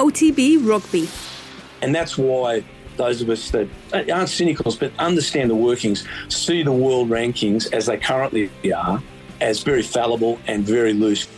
OTB 0.00 0.66
Rugby. 0.66 1.10
And 1.82 1.94
that's 1.94 2.16
why 2.16 2.64
those 2.96 3.20
of 3.20 3.28
us 3.28 3.50
that 3.50 3.68
aren't 4.10 4.30
cynicals 4.30 4.74
but 4.74 4.90
understand 4.98 5.50
the 5.50 5.54
workings 5.54 6.08
see 6.30 6.62
the 6.62 6.72
world 6.72 7.10
rankings 7.10 7.70
as 7.74 7.84
they 7.84 7.98
currently 7.98 8.50
are 8.72 9.02
as 9.42 9.62
very 9.62 9.82
fallible 9.82 10.38
and 10.46 10.64
very 10.64 10.94
loose. 10.94 11.28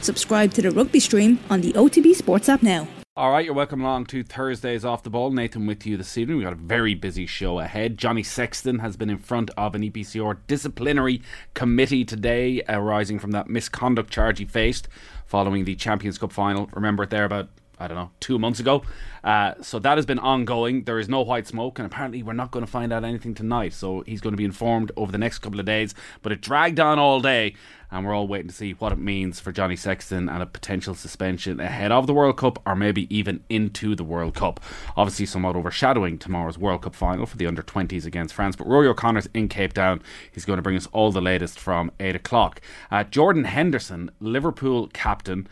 Subscribe 0.00 0.54
to 0.54 0.62
the 0.62 0.70
rugby 0.70 0.98
stream 0.98 1.38
on 1.50 1.60
the 1.60 1.74
OTB 1.74 2.14
Sports 2.14 2.48
app 2.48 2.62
now. 2.62 2.88
All 3.18 3.32
right, 3.32 3.44
you're 3.44 3.52
welcome 3.52 3.80
along 3.80 4.06
to 4.06 4.22
Thursdays 4.22 4.84
Off 4.84 5.02
the 5.02 5.10
Ball. 5.10 5.32
Nathan 5.32 5.66
with 5.66 5.84
you 5.84 5.96
this 5.96 6.16
evening. 6.16 6.38
We've 6.38 6.46
got 6.46 6.52
a 6.52 6.56
very 6.56 6.94
busy 6.94 7.26
show 7.26 7.58
ahead. 7.58 7.98
Johnny 7.98 8.22
Sexton 8.22 8.78
has 8.78 8.96
been 8.96 9.10
in 9.10 9.18
front 9.18 9.50
of 9.58 9.74
an 9.74 9.82
EPCR 9.82 10.38
disciplinary 10.46 11.20
committee 11.52 12.04
today, 12.04 12.62
arising 12.68 13.18
from 13.18 13.32
that 13.32 13.50
misconduct 13.50 14.10
charge 14.10 14.38
he 14.38 14.44
faced 14.44 14.86
following 15.28 15.64
the 15.64 15.76
Champions 15.76 16.18
Cup 16.18 16.32
final. 16.32 16.68
Remember 16.72 17.04
it 17.04 17.10
there 17.10 17.24
about 17.26 17.50
I 17.78 17.86
don't 17.86 17.96
know, 17.96 18.10
two 18.20 18.38
months 18.38 18.60
ago. 18.60 18.82
Uh, 19.22 19.54
so 19.60 19.78
that 19.78 19.98
has 19.98 20.06
been 20.06 20.18
ongoing. 20.18 20.84
There 20.84 20.98
is 20.98 21.08
no 21.08 21.22
white 21.22 21.46
smoke, 21.46 21.78
and 21.78 21.86
apparently 21.86 22.22
we're 22.22 22.32
not 22.32 22.50
going 22.50 22.64
to 22.64 22.70
find 22.70 22.92
out 22.92 23.04
anything 23.04 23.34
tonight. 23.34 23.72
So 23.72 24.00
he's 24.00 24.20
going 24.20 24.32
to 24.32 24.36
be 24.36 24.44
informed 24.44 24.90
over 24.96 25.12
the 25.12 25.18
next 25.18 25.38
couple 25.38 25.60
of 25.60 25.66
days. 25.66 25.94
But 26.22 26.32
it 26.32 26.40
dragged 26.40 26.80
on 26.80 26.98
all 26.98 27.20
day, 27.20 27.54
and 27.90 28.04
we're 28.04 28.14
all 28.14 28.26
waiting 28.26 28.48
to 28.48 28.54
see 28.54 28.72
what 28.72 28.92
it 28.92 28.98
means 28.98 29.40
for 29.40 29.52
Johnny 29.52 29.76
Sexton 29.76 30.28
and 30.28 30.42
a 30.42 30.46
potential 30.46 30.94
suspension 30.94 31.60
ahead 31.60 31.92
of 31.92 32.06
the 32.06 32.14
World 32.14 32.36
Cup, 32.36 32.60
or 32.66 32.74
maybe 32.74 33.14
even 33.14 33.44
into 33.48 33.94
the 33.94 34.04
World 34.04 34.34
Cup. 34.34 34.60
Obviously, 34.96 35.26
somewhat 35.26 35.56
overshadowing 35.56 36.18
tomorrow's 36.18 36.58
World 36.58 36.82
Cup 36.82 36.94
final 36.94 37.26
for 37.26 37.36
the 37.36 37.46
under 37.46 37.62
20s 37.62 38.06
against 38.06 38.34
France. 38.34 38.56
But 38.56 38.66
Rory 38.66 38.88
O'Connor's 38.88 39.28
in 39.34 39.48
Cape 39.48 39.72
Town. 39.72 40.02
He's 40.32 40.44
going 40.44 40.58
to 40.58 40.62
bring 40.62 40.76
us 40.76 40.88
all 40.92 41.12
the 41.12 41.20
latest 41.20 41.58
from 41.58 41.90
8 42.00 42.16
o'clock. 42.16 42.60
Uh, 42.90 43.04
Jordan 43.04 43.44
Henderson, 43.44 44.10
Liverpool 44.20 44.88
captain 44.88 45.48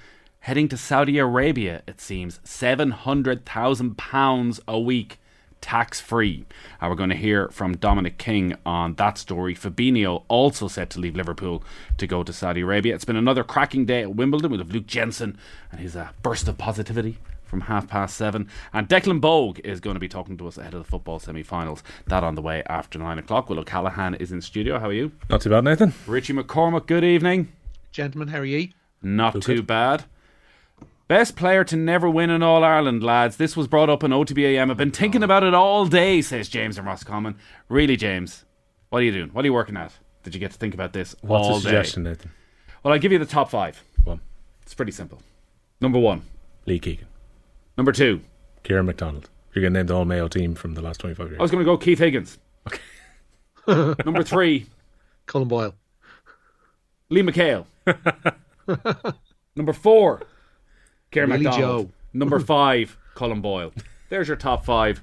heading 0.47 0.69
to 0.69 0.77
Saudi 0.77 1.19
Arabia, 1.19 1.83
it 1.89 2.01
seems. 2.01 2.39
£700,000 2.45 4.61
a 4.69 4.79
week 4.79 5.19
tax 5.61 6.01
free. 6.01 6.47
Uh, 6.81 6.87
we're 6.89 6.95
going 6.95 7.11
to 7.11 7.17
hear 7.17 7.49
from 7.49 7.77
Dominic 7.77 8.17
King 8.17 8.55
on 8.65 8.95
that 8.95 9.19
story. 9.19 9.57
Fabinho 9.57 10.23
also 10.29 10.69
set 10.69 10.89
to 10.91 11.01
leave 11.01 11.17
Liverpool 11.17 11.65
to 11.99 12.07
go 12.07 12.23
to 12.23 12.33
Saudi 12.33 12.61
Arabia. 12.61 12.95
It's 12.95 13.05
been 13.05 13.17
another 13.17 13.43
cracking 13.43 13.87
day 13.87 14.03
at 14.03 14.15
Wimbledon 14.15 14.53
with 14.53 14.73
Luke 14.73 14.87
Jensen 14.87 15.37
and 15.73 15.81
his 15.81 15.97
uh, 15.97 16.11
burst 16.23 16.47
of 16.47 16.57
positivity 16.57 17.19
from 17.43 17.63
half 17.63 17.89
past 17.89 18.17
seven. 18.17 18.49
And 18.73 18.89
Declan 18.89 19.21
Bogue 19.21 19.59
is 19.65 19.81
going 19.81 19.95
to 19.95 20.01
be 20.01 20.07
talking 20.07 20.39
to 20.39 20.47
us 20.47 20.59
ahead 20.59 20.75
of 20.75 20.85
the 20.85 20.89
football 20.89 21.19
semi 21.19 21.43
finals. 21.43 21.83
That 22.07 22.23
on 22.23 22.37
the 22.37 22.43
way 22.43 22.63
after 22.69 23.01
nine 23.01 23.19
o'clock. 23.19 23.51
Will 23.51 23.59
O'Callaghan 23.59 24.15
is 24.15 24.31
in 24.31 24.41
studio. 24.41 24.79
How 24.79 24.91
are 24.91 24.93
you? 24.93 25.11
Not 25.29 25.41
too 25.41 25.51
bad, 25.51 25.65
Nathan. 25.65 25.93
Richie 26.07 26.35
McCormack, 26.35 26.87
good 26.87 27.03
evening. 27.03 27.49
Gentlemen, 27.91 28.29
how 28.29 28.39
are 28.39 28.45
you? 28.45 28.69
Not 29.03 29.33
too, 29.33 29.41
too 29.41 29.63
bad. 29.65 30.05
Best 31.09 31.37
player 31.37 31.63
to 31.63 31.77
never 31.77 32.11
win 32.11 32.31
in 32.31 32.43
All 32.43 32.65
Ireland, 32.65 33.03
lads. 33.03 33.37
This 33.37 33.57
was 33.57 33.69
brought 33.69 33.89
up 33.89 34.03
in 34.03 34.11
OTBAM. 34.11 34.71
I've 34.71 34.77
been 34.77 34.91
thinking 34.91 35.23
about 35.23 35.45
it 35.45 35.55
all 35.55 35.87
day, 35.87 36.21
says 36.21 36.49
James 36.49 36.79
and 36.79 36.87
Roscommon. 36.87 37.37
Really, 37.69 37.97
James? 37.97 38.45
What 38.89 39.03
are 39.03 39.05
you 39.05 39.13
doing? 39.13 39.29
What 39.29 39.45
are 39.45 39.47
you 39.47 39.53
working 39.53 39.77
at? 39.77 39.93
Did 40.25 40.35
you 40.35 40.41
get 40.41 40.51
to 40.51 40.59
think 40.59 40.75
about 40.75 40.93
this 40.93 41.15
What's 41.21 41.47
all 41.47 41.55
the 41.57 41.61
suggestion, 41.61 42.03
day? 42.03 42.11
Nathan? 42.11 42.33
Well, 42.83 42.93
I'll 42.93 42.99
give 42.99 43.13
you 43.13 43.21
the 43.21 43.27
top 43.27 43.51
five. 43.51 43.81
One. 44.03 44.21
It's 44.63 44.75
pretty 44.75 44.91
simple. 44.91 45.23
Number 45.81 45.99
one. 46.01 46.23
Lee 46.67 46.81
Keegan. 46.81 47.07
Number 47.77 47.93
two. 47.93 48.21
Kieran 48.65 48.87
McDonald. 48.87 49.31
You're 49.55 49.63
going 49.63 49.75
to 49.75 49.79
name 49.79 49.87
the 49.87 49.95
all 49.95 50.05
Mayo 50.05 50.27
team 50.27 50.57
from 50.57 50.75
the 50.75 50.83
last 50.83 50.99
25 50.99 51.29
years. 51.29 51.39
I 51.39 51.43
was 51.43 51.53
going 51.53 51.65
to 51.65 51.65
go 51.65 51.77
Keith 51.77 52.01
Higgins. 52.01 52.39
Okay. 52.67 52.81
Number 54.05 54.25
three. 54.25 54.67
Colin 55.27 55.47
Boyle. 55.47 55.75
Liam 57.13 57.31
McHale. 57.31 57.67
Number 59.57 59.73
four. 59.73 60.23
Really 61.25 61.45
McDonald. 61.45 61.87
Joe. 61.89 61.93
Number 62.13 62.39
five, 62.55 62.97
Colin 63.15 63.41
Boyle. 63.41 63.73
There's 64.09 64.29
your 64.29 64.37
top 64.37 64.65
five. 64.65 65.03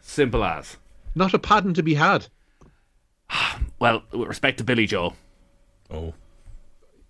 Simple 0.00 0.44
as. 0.44 0.76
Not 1.14 1.32
a 1.34 1.38
pattern 1.38 1.74
to 1.74 1.82
be 1.82 1.94
had. 1.94 2.26
Well, 3.80 4.02
with 4.12 4.28
respect 4.28 4.58
to 4.58 4.64
Billy 4.64 4.86
Joe, 4.86 5.14
Oh. 5.90 6.14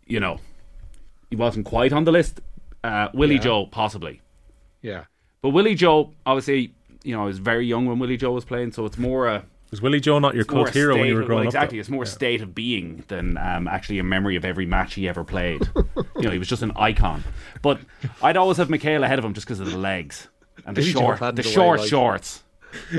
you 0.07 0.19
know, 0.19 0.41
he 1.31 1.37
wasn't 1.37 1.67
quite 1.67 1.93
on 1.93 2.05
the 2.05 2.11
list. 2.13 2.41
Uh, 2.83 3.09
Willie 3.15 3.37
Yeah. 3.37 3.41
Joe, 3.43 3.67
possibly. 3.67 4.21
Yeah. 4.83 5.05
But 5.43 5.51
Willie 5.51 5.75
Joe, 5.77 6.13
obviously, 6.27 6.75
you 7.05 7.15
know, 7.15 7.23
I 7.23 7.27
was 7.27 7.39
very 7.39 7.67
young 7.67 7.87
when 7.87 7.99
Willie 7.99 8.17
Joe 8.17 8.33
was 8.33 8.45
playing, 8.45 8.73
so 8.73 8.85
it's 8.87 8.99
more 8.99 9.29
a. 9.29 9.45
Was 9.71 9.83
Willie 9.83 10.01
Joe 10.01 10.19
not 10.21 10.35
your 10.35 10.43
it's 10.43 10.51
cult 10.51 10.71
hero 10.71 10.97
when 10.97 11.07
you 11.09 11.15
were 11.15 11.23
of- 11.23 11.27
growing 11.27 11.41
well, 11.47 11.49
up? 11.49 11.55
Exactly, 11.55 11.79
it's 11.81 11.89
more 11.89 12.05
Yeah. 12.05 12.11
state 12.11 12.41
of 12.43 12.55
being 12.55 13.03
than 13.09 13.37
um, 13.39 13.67
actually 13.67 13.99
a 13.99 14.05
memory 14.05 14.37
of 14.37 14.45
every 14.45 14.67
match 14.67 14.95
he 14.95 15.09
ever 15.09 15.25
played. 15.25 15.63
you 15.97 16.23
know, 16.23 16.31
he 16.31 16.39
was 16.39 16.47
just 16.49 16.63
an 16.63 16.73
icon. 16.77 17.25
But 17.63 17.81
I'd 18.23 18.37
always 18.37 18.59
have 18.59 18.69
McHale 18.69 19.03
ahead 19.03 19.19
of 19.19 19.25
him 19.25 19.35
just 19.35 19.47
because 19.47 19.59
of 19.61 19.71
the 19.71 19.77
legs 19.79 20.29
and 20.65 20.77
the 20.77 20.83
Billy 20.83 20.93
short, 20.93 21.19
had 21.19 21.35
the 21.37 21.43
the 21.43 21.49
way, 21.49 21.55
short 21.55 21.81
like- 21.81 21.89
shorts. 21.89 22.43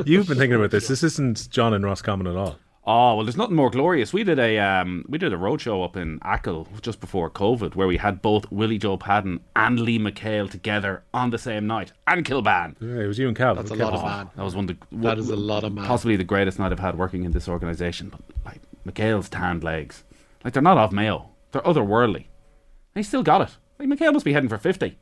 You've 0.06 0.28
been 0.28 0.38
thinking 0.38 0.56
about 0.56 0.72
this. 0.72 0.88
This 0.88 1.04
isn't 1.04 1.50
John 1.50 1.74
and 1.74 1.84
Roscommon 1.84 2.28
at 2.28 2.36
all. 2.36 2.58
Oh 2.88 3.16
well, 3.16 3.26
there's 3.26 3.36
nothing 3.38 3.56
more 3.56 3.72
glorious. 3.72 4.14
We 4.14 4.24
did 4.24 4.38
a 4.38 4.60
um, 4.60 5.06
we 5.10 5.18
did 5.18 5.34
a 5.34 5.38
roadshow 5.38 5.84
up 5.84 5.98
in 5.98 6.20
Achill 6.24 6.68
just 6.82 7.00
before 7.00 7.32
COVID, 7.32 7.74
where 7.76 7.88
we 7.88 7.98
had 7.98 8.22
both 8.22 8.52
Willie 8.52 8.78
Joe 8.78 8.96
Padden 8.96 9.40
and 9.56 9.80
Lee 9.80 9.98
McHale 9.98 10.50
together 10.50 11.04
on 11.14 11.32
the 11.32 11.40
same 11.40 11.66
night, 11.66 11.94
and 12.06 12.24
Kilban. 12.24 12.76
Yeah, 12.80 13.04
it 13.04 13.08
was 13.08 13.18
you 13.18 13.28
and 13.28 13.36
Cal. 13.36 13.56
That's 13.56 13.72
a 13.72 13.76
Cal- 13.78 13.88
lot 13.92 13.96
of 13.96 14.04
man. 14.04 14.30
That 14.36 14.44
was 14.44 14.56
one 14.56 14.70
of 14.70 14.78
the 14.80 14.98
That 14.98 15.18
is 15.18 15.30
a 15.32 15.36
lot 15.36 15.64
of 15.64 15.74
man. 15.74 15.86
possibly 15.86 16.16
the 16.16 16.24
greatest 16.24 16.60
night 16.60 16.72
I've 16.72 16.80
had 16.80 16.96
working 16.98 17.24
in 17.24 17.32
this 17.32 17.48
organisation. 17.50 18.10
But 18.10 18.22
like 18.46 18.62
McHale's 18.88 19.30
tanned 19.30 19.64
legs, 19.64 20.04
like 20.44 20.54
they're 20.54 20.62
not 20.62 20.78
off 20.78 20.92
Mayo, 20.92 21.30
they're 21.54 21.64
otherworldly. 21.64 22.16
And 22.18 22.98
he 22.98 23.04
still 23.04 23.24
got 23.24 23.42
it. 23.42 23.58
Like 23.80 23.90
McHale 23.90 24.14
must 24.14 24.26
be 24.26 24.34
heading 24.34 24.48
for 24.50 24.60
fifty. 24.60 25.00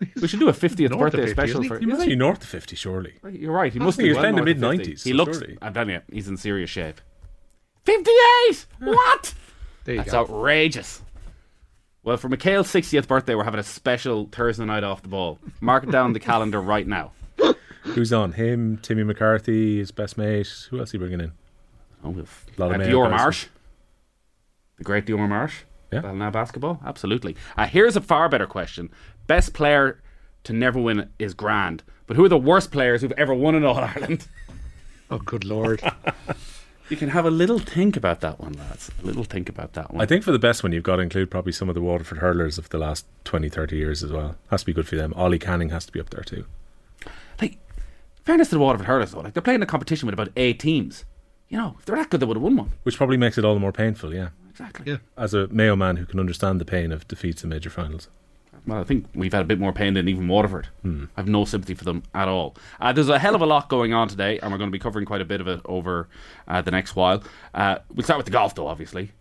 We 0.20 0.28
should 0.28 0.40
do 0.40 0.48
a 0.48 0.52
50th 0.52 0.90
North 0.90 1.00
birthday 1.12 1.26
50, 1.26 1.32
special 1.32 1.62
he? 1.62 1.68
for. 1.68 1.78
He 1.78 1.86
must 1.86 2.06
be 2.06 2.16
north 2.16 2.42
of 2.42 2.48
50, 2.48 2.76
surely. 2.76 3.14
You're 3.30 3.52
right. 3.52 3.72
He 3.72 3.78
must 3.78 3.98
be. 3.98 4.08
was 4.08 4.16
well 4.16 4.22
playing 4.24 4.36
the 4.36 4.42
50. 4.42 4.54
mid-nineties, 4.54 5.04
He 5.04 5.10
so 5.10 5.16
looks. 5.16 5.38
surely. 5.38 5.58
I'm 5.62 5.72
telling 5.72 5.90
you, 5.90 6.02
he's 6.12 6.28
in 6.28 6.36
serious 6.36 6.68
shape. 6.70 7.00
Fifty-eight. 7.84 8.66
What? 8.80 9.34
There 9.84 9.94
you 9.94 10.00
That's 10.00 10.12
go. 10.12 10.18
outrageous. 10.20 11.02
Well, 12.02 12.16
for 12.16 12.28
McHale's 12.28 12.68
60th 12.72 13.06
birthday, 13.08 13.34
we're 13.34 13.44
having 13.44 13.60
a 13.60 13.64
special 13.64 14.28
Thursday 14.30 14.64
night 14.64 14.84
off 14.84 15.02
the 15.02 15.08
ball. 15.08 15.38
Mark 15.60 15.84
it 15.84 15.90
down 15.90 16.12
the 16.12 16.20
calendar 16.32 16.60
right 16.60 16.86
now. 16.86 17.12
Who's 17.82 18.12
on? 18.12 18.32
Him, 18.32 18.78
Timmy 18.78 19.04
McCarthy, 19.04 19.78
his 19.78 19.92
best 19.92 20.18
mate. 20.18 20.48
Who 20.70 20.80
else 20.80 20.92
are 20.92 20.96
you 20.96 21.00
bringing 21.00 21.20
in? 21.20 21.32
Oh, 22.04 22.10
we've 22.10 22.44
Lot 22.58 22.74
of 22.74 22.80
uh, 22.80 22.84
Dior. 22.84 23.10
Marsh, 23.10 23.46
the 24.78 24.84
great 24.84 25.06
Deora 25.06 25.28
Marsh. 25.28 25.62
Yeah. 25.92 26.00
Ballina 26.00 26.32
basketball, 26.32 26.80
absolutely. 26.84 27.36
Uh, 27.56 27.66
here's 27.66 27.94
a 27.96 28.00
far 28.00 28.28
better 28.28 28.46
question: 28.46 28.90
Best 29.26 29.52
player 29.54 30.00
to 30.44 30.52
never 30.52 30.78
win 30.80 31.10
is 31.18 31.34
grand, 31.34 31.82
but 32.06 32.16
who 32.16 32.24
are 32.24 32.28
the 32.28 32.38
worst 32.38 32.70
players 32.70 33.00
who've 33.02 33.12
ever 33.12 33.34
won 33.34 33.54
in 33.54 33.64
All 33.64 33.76
Ireland? 33.78 34.28
Oh, 35.08 35.18
good 35.18 35.44
lord. 35.44 35.80
You 36.88 36.96
can 36.96 37.08
have 37.08 37.24
a 37.26 37.30
little 37.30 37.58
think 37.58 37.96
about 37.96 38.20
that 38.20 38.38
one, 38.38 38.52
lads. 38.52 38.92
A 39.02 39.06
little 39.06 39.24
think 39.24 39.48
about 39.48 39.72
that 39.72 39.92
one. 39.92 40.00
I 40.00 40.06
think 40.06 40.22
for 40.22 40.30
the 40.30 40.38
best 40.38 40.62
one, 40.62 40.70
you've 40.70 40.84
got 40.84 40.96
to 40.96 41.02
include 41.02 41.32
probably 41.32 41.50
some 41.50 41.68
of 41.68 41.74
the 41.74 41.80
Waterford 41.80 42.18
hurlers 42.18 42.58
of 42.58 42.68
the 42.68 42.78
last 42.78 43.06
20, 43.24 43.48
30 43.48 43.76
years 43.76 44.04
as 44.04 44.12
well. 44.12 44.36
Has 44.50 44.60
to 44.60 44.66
be 44.66 44.72
good 44.72 44.86
for 44.86 44.94
them. 44.94 45.12
Ollie 45.14 45.40
Canning 45.40 45.70
has 45.70 45.84
to 45.86 45.92
be 45.92 45.98
up 45.98 46.10
there 46.10 46.22
too. 46.22 46.44
like, 47.40 47.58
fairness 48.24 48.50
to 48.50 48.54
the 48.54 48.60
Waterford 48.60 48.86
hurlers, 48.86 49.10
though, 49.10 49.18
like 49.20 49.32
they're 49.34 49.42
playing 49.42 49.62
a 49.62 49.66
competition 49.66 50.06
with 50.06 50.12
about 50.12 50.28
eight 50.36 50.60
teams. 50.60 51.04
You 51.48 51.58
know, 51.58 51.74
if 51.76 51.84
they're 51.86 51.96
that 51.96 52.08
good, 52.10 52.20
they 52.20 52.26
would 52.26 52.36
have 52.36 52.42
won 52.44 52.56
one. 52.56 52.72
Which 52.84 52.96
probably 52.96 53.16
makes 53.16 53.36
it 53.36 53.44
all 53.44 53.54
the 53.54 53.60
more 53.60 53.72
painful, 53.72 54.14
yeah. 54.14 54.28
Exactly. 54.50 54.92
Yeah. 54.92 54.98
As 55.16 55.34
a 55.34 55.48
Mayo 55.48 55.74
man 55.74 55.96
who 55.96 56.06
can 56.06 56.20
understand 56.20 56.60
the 56.60 56.64
pain 56.64 56.92
of 56.92 57.08
defeats 57.08 57.42
in 57.42 57.50
major 57.50 57.70
finals. 57.70 58.08
Well, 58.66 58.80
I 58.80 58.84
think 58.84 59.06
we've 59.14 59.32
had 59.32 59.42
a 59.42 59.46
bit 59.46 59.60
more 59.60 59.72
pain 59.72 59.94
than 59.94 60.08
even 60.08 60.26
Waterford. 60.26 60.68
I've 61.16 61.28
no 61.28 61.44
sympathy 61.44 61.74
for 61.74 61.84
them 61.84 62.02
at 62.14 62.26
all. 62.26 62.56
Uh, 62.80 62.92
there's 62.92 63.08
a 63.08 63.18
hell 63.18 63.36
of 63.36 63.40
a 63.40 63.46
lot 63.46 63.68
going 63.68 63.94
on 63.94 64.08
today, 64.08 64.40
and 64.40 64.50
we're 64.50 64.58
going 64.58 64.70
to 64.70 64.72
be 64.72 64.78
covering 64.80 65.06
quite 65.06 65.20
a 65.20 65.24
bit 65.24 65.40
of 65.40 65.46
it 65.46 65.60
over 65.66 66.08
uh, 66.48 66.62
the 66.62 66.72
next 66.72 66.96
while. 66.96 67.22
Uh, 67.54 67.78
we'll 67.94 68.02
start 68.04 68.18
with 68.18 68.26
the 68.26 68.32
golf, 68.32 68.56
though, 68.56 68.66
obviously. 68.66 69.12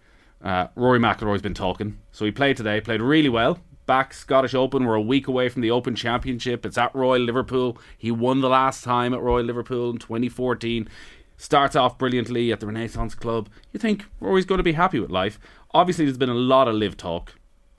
Uh, 0.43 0.67
Rory 0.75 0.99
McIlroy's 0.99 1.43
been 1.43 1.53
talking. 1.53 1.99
So 2.11 2.25
he 2.25 2.31
played 2.31 2.57
today, 2.57 2.81
played 2.81 3.01
really 3.01 3.29
well. 3.29 3.59
Back 3.85 4.15
Scottish 4.15 4.55
Open. 4.55 4.85
We're 4.85 4.95
a 4.95 5.01
week 5.01 5.27
away 5.27 5.47
from 5.49 5.61
the 5.61 5.69
Open 5.69 5.95
Championship. 5.95 6.65
It's 6.65 6.77
at 6.77 6.95
Royal 6.95 7.21
Liverpool. 7.21 7.77
He 7.95 8.09
won 8.09 8.41
the 8.41 8.49
last 8.49 8.83
time 8.83 9.13
at 9.13 9.21
Royal 9.21 9.45
Liverpool 9.45 9.91
in 9.91 9.99
2014. 9.99 10.89
Starts 11.37 11.75
off 11.75 11.99
brilliantly 11.99 12.51
at 12.51 12.59
the 12.59 12.65
Renaissance 12.65 13.13
Club. 13.13 13.49
You 13.71 13.79
think 13.79 14.05
Rory's 14.19 14.45
going 14.45 14.57
to 14.57 14.63
be 14.63 14.71
happy 14.71 14.99
with 14.99 15.11
life. 15.11 15.39
Obviously, 15.71 16.05
there's 16.05 16.17
been 16.17 16.29
a 16.29 16.33
lot 16.33 16.67
of 16.67 16.73
LIV 16.73 16.97
talk 16.97 17.35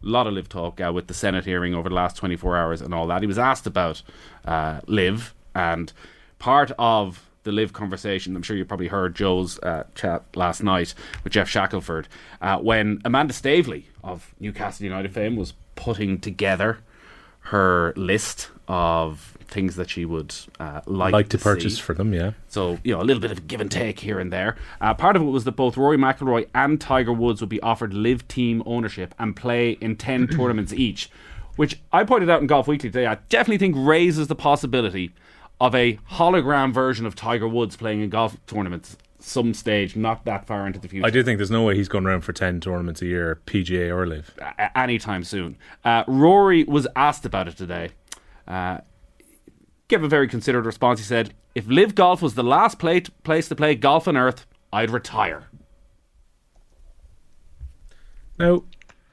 lot 0.08 0.26
of 0.26 0.34
LIV 0.34 0.48
talk 0.48 0.80
uh, 0.80 0.92
with 0.94 1.06
the 1.06 1.14
Senate 1.14 1.44
hearing 1.44 1.74
over 1.74 1.88
the 1.88 1.94
last 1.94 2.16
24 2.16 2.56
hours 2.56 2.80
and 2.80 2.94
all 2.94 3.06
that. 3.06 3.22
He 3.22 3.26
was 3.26 3.38
asked 3.38 3.66
about 3.66 4.02
uh, 4.44 4.80
LIV, 4.86 5.34
and 5.54 5.92
part 6.38 6.72
of 6.78 7.28
the 7.44 7.52
LIV 7.52 7.72
conversation, 7.72 8.36
I'm 8.36 8.42
sure 8.42 8.56
you 8.56 8.64
probably 8.64 8.88
heard 8.88 9.14
Joe's 9.14 9.58
uh, 9.60 9.84
chat 9.94 10.24
last 10.34 10.62
night 10.62 10.94
with 11.24 11.32
Geoff 11.32 11.48
Shackelford, 11.48 12.08
uh, 12.42 12.58
when 12.58 13.00
Amanda 13.04 13.32
Staveley 13.32 13.86
of 14.02 14.34
Newcastle 14.40 14.84
United 14.84 15.14
fame 15.14 15.36
was 15.36 15.54
putting 15.76 16.18
together 16.18 16.78
her 17.50 17.92
list 17.96 18.50
of 18.68 19.36
things 19.48 19.76
that 19.76 19.88
she 19.88 20.04
would 20.04 20.34
uh, 20.58 20.80
like, 20.86 21.12
Like 21.12 21.28
to 21.28 21.38
purchase 21.38 21.76
see. 21.76 21.80
for 21.82 21.94
them, 21.94 22.12
yeah. 22.12 22.32
So, 22.48 22.78
you 22.82 22.92
know, 22.92 23.00
a 23.00 23.04
little 23.04 23.20
bit 23.20 23.30
of 23.30 23.46
give 23.46 23.60
and 23.60 23.70
take 23.70 24.00
here 24.00 24.18
and 24.18 24.32
there. 24.32 24.56
Uh, 24.80 24.92
part 24.94 25.14
of 25.14 25.22
it 25.22 25.26
was 25.26 25.44
that 25.44 25.52
both 25.52 25.76
Rory 25.76 25.96
McIlroy 25.96 26.48
and 26.54 26.80
Tiger 26.80 27.12
Woods 27.12 27.40
would 27.40 27.48
be 27.50 27.60
offered 27.62 27.94
LIV 27.94 28.26
team 28.26 28.62
ownership 28.66 29.14
and 29.18 29.36
play 29.36 29.72
in 29.80 29.96
10 29.96 30.26
tournaments 30.36 30.72
each. 30.72 31.08
which 31.54 31.78
I 31.92 32.02
pointed 32.04 32.28
out 32.28 32.40
in 32.40 32.48
Golf 32.48 32.66
Weekly 32.66 32.90
today. 32.90 33.06
I 33.06 33.18
definitely 33.28 33.58
think 33.58 33.76
raises 33.78 34.26
the 34.26 34.34
possibility 34.34 35.12
of 35.60 35.74
a 35.74 35.98
hologram 36.12 36.72
version 36.74 37.06
of 37.06 37.14
Tiger 37.14 37.48
Woods 37.48 37.76
playing 37.76 38.00
in 38.02 38.10
golf 38.10 38.36
tournaments 38.46 38.96
some 39.26 39.52
stage, 39.54 39.96
not 39.96 40.24
that 40.24 40.46
far 40.46 40.66
into 40.66 40.78
the 40.78 40.88
future. 40.88 41.06
I 41.06 41.10
do 41.10 41.22
think 41.22 41.38
there's 41.38 41.50
no 41.50 41.62
way 41.64 41.74
he's 41.76 41.88
going 41.88 42.06
around 42.06 42.20
for 42.22 42.32
10 42.32 42.60
tournaments 42.60 43.02
a 43.02 43.06
year, 43.06 43.40
PGA 43.46 43.90
or 43.90 44.06
LIV. 44.06 44.34
a- 44.40 44.78
anytime 44.78 45.24
soon. 45.24 45.56
Uh, 45.84 46.04
Rory 46.06 46.64
was 46.64 46.86
asked 46.96 47.26
about 47.26 47.48
it 47.48 47.56
today. 47.56 47.90
Uh, 48.46 48.78
gave 49.88 50.02
a 50.02 50.08
very 50.08 50.28
considered 50.28 50.64
response. 50.66 51.00
He 51.00 51.04
said, 51.04 51.34
"If 51.54 51.66
LIV 51.68 51.94
golf 51.94 52.22
was 52.22 52.34
the 52.34 52.44
last 52.44 52.78
play 52.78 53.00
place 53.24 53.48
to 53.48 53.54
play 53.56 53.74
golf 53.74 54.06
on 54.08 54.16
earth, 54.16 54.46
I'd 54.72 54.90
retire." 54.90 55.48
Now, 58.38 58.64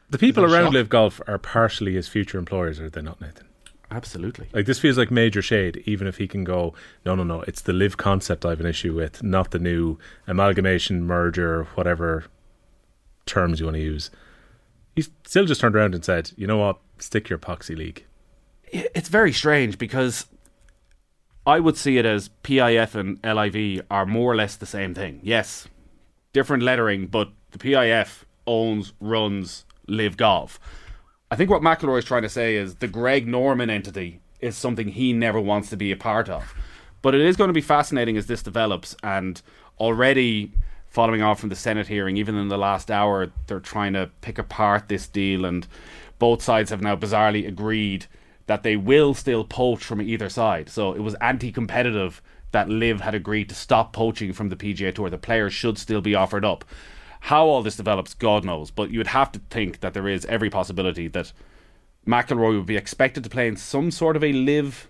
the 0.09 0.17
people 0.17 0.43
Is 0.43 0.51
that 0.51 0.55
a 0.55 0.59
around 0.59 0.67
shock? 0.67 0.73
LIV 0.73 0.89
Golf 0.89 1.21
are 1.27 1.37
partially 1.37 1.93
his 1.93 2.07
future 2.07 2.37
employers, 2.37 2.79
are 2.79 2.89
they 2.89 3.01
not, 3.01 3.21
Nathan? 3.21 3.47
Absolutely. 3.93 4.47
Like 4.53 4.65
this 4.65 4.79
feels 4.79 4.97
like 4.97 5.11
major 5.11 5.41
shade, 5.41 5.83
even 5.85 6.07
if 6.07 6.17
he 6.17 6.27
can 6.27 6.43
go, 6.43 6.73
no, 7.05 7.13
no, 7.13 7.23
no, 7.23 7.41
it's 7.41 7.61
the 7.61 7.73
LIV 7.73 7.97
concept 7.97 8.43
I 8.43 8.49
have 8.49 8.59
an 8.59 8.65
issue 8.65 8.95
with, 8.95 9.21
not 9.21 9.51
the 9.51 9.59
new 9.59 9.99
amalgamation, 10.25 11.03
merger, 11.03 11.65
whatever 11.75 12.25
terms 13.27 13.59
you 13.59 13.67
want 13.67 13.75
to 13.75 13.83
use. 13.83 14.09
He's 14.95 15.11
still 15.25 15.45
just 15.45 15.61
turned 15.61 15.75
around 15.75 15.93
and 15.93 16.03
said, 16.03 16.31
you 16.35 16.47
know 16.47 16.57
what, 16.57 16.79
stick 16.97 17.29
your 17.29 17.37
epoxy 17.37 17.77
league. 17.77 18.03
It's 18.71 19.09
very 19.09 19.31
strange 19.31 19.77
because 19.77 20.25
I 21.45 21.59
would 21.59 21.77
see 21.77 21.99
it 21.99 22.05
as 22.05 22.29
PIF 22.41 22.95
and 22.95 23.19
LIV 23.23 23.85
are 23.91 24.07
more 24.07 24.31
or 24.31 24.35
less 24.35 24.55
the 24.55 24.65
same 24.65 24.95
thing. 24.95 25.19
Yes, 25.21 25.67
different 26.31 26.63
lettering, 26.63 27.05
but 27.05 27.29
the 27.51 27.59
PIF 27.59 28.23
owns, 28.47 28.93
runs, 28.99 29.65
LIV 29.87 30.17
golf. 30.17 30.59
I 31.33 31.35
think 31.35 31.49
what 31.49 31.63
McIlroy 31.63 31.97
is 31.97 32.05
trying 32.05 32.21
to 32.21 32.29
say 32.29 32.57
is 32.57 32.75
the 32.75 32.87
Greg 32.87 33.27
Norman 33.27 33.71
entity 33.71 34.19
is 34.39 34.55
something 34.55 34.89
he 34.89 35.13
never 35.13 35.41
wants 35.41 35.71
to 35.71 35.75
be 35.75 35.91
a 35.91 35.97
part 35.97 36.29
of. 36.29 36.53
But 37.01 37.15
it 37.15 37.21
is 37.21 37.37
going 37.37 37.47
to 37.47 37.55
be 37.55 37.59
fascinating 37.59 38.17
as 38.17 38.27
this 38.27 38.43
develops, 38.43 38.95
and 39.01 39.41
already 39.79 40.51
following 40.85 41.23
on 41.23 41.35
from 41.35 41.49
the 41.49 41.55
Senate 41.55 41.87
hearing, 41.87 42.17
even 42.17 42.35
in 42.35 42.49
the 42.49 42.57
last 42.59 42.91
hour, 42.91 43.31
they're 43.47 43.59
trying 43.59 43.93
to 43.93 44.11
pick 44.21 44.37
apart 44.37 44.89
this 44.89 45.07
deal, 45.07 45.43
and 45.43 45.65
both 46.19 46.43
sides 46.43 46.69
have 46.69 46.83
now 46.83 46.95
bizarrely 46.95 47.47
agreed 47.47 48.05
that 48.45 48.61
they 48.61 48.75
will 48.75 49.15
still 49.15 49.43
poach 49.43 49.83
from 49.83 50.03
either 50.03 50.29
side. 50.29 50.69
So 50.69 50.93
it 50.93 51.01
was 51.01 51.15
anti-competitive 51.15 52.21
that 52.51 52.69
Liv 52.69 53.01
had 53.01 53.15
agreed 53.15 53.49
to 53.49 53.55
stop 53.55 53.91
poaching 53.91 54.33
from 54.33 54.49
the 54.49 54.55
PGA 54.55 54.93
Tour. 54.93 55.09
The 55.09 55.17
players 55.17 55.51
should 55.51 55.79
still 55.79 56.01
be 56.01 56.13
offered 56.13 56.45
up. 56.45 56.63
How 57.27 57.45
all 57.45 57.63
this 57.63 57.77
develops, 57.77 58.13
God 58.13 58.43
knows. 58.43 58.69
But 58.69 58.91
you 58.91 58.99
would 58.99 59.07
have 59.07 59.31
to 59.31 59.39
think 59.49 59.79
that 59.79 59.93
there 59.93 60.09
is 60.09 60.25
every 60.25 60.49
possibility 60.49 61.07
that 61.07 61.31
McIlroy 62.05 62.57
would 62.57 62.65
be 62.65 62.75
expected 62.75 63.23
to 63.23 63.29
play 63.29 63.47
in 63.47 63.55
some 63.55 63.91
sort 63.91 64.17
of 64.17 64.25
a 64.25 64.33
LIV 64.33 64.89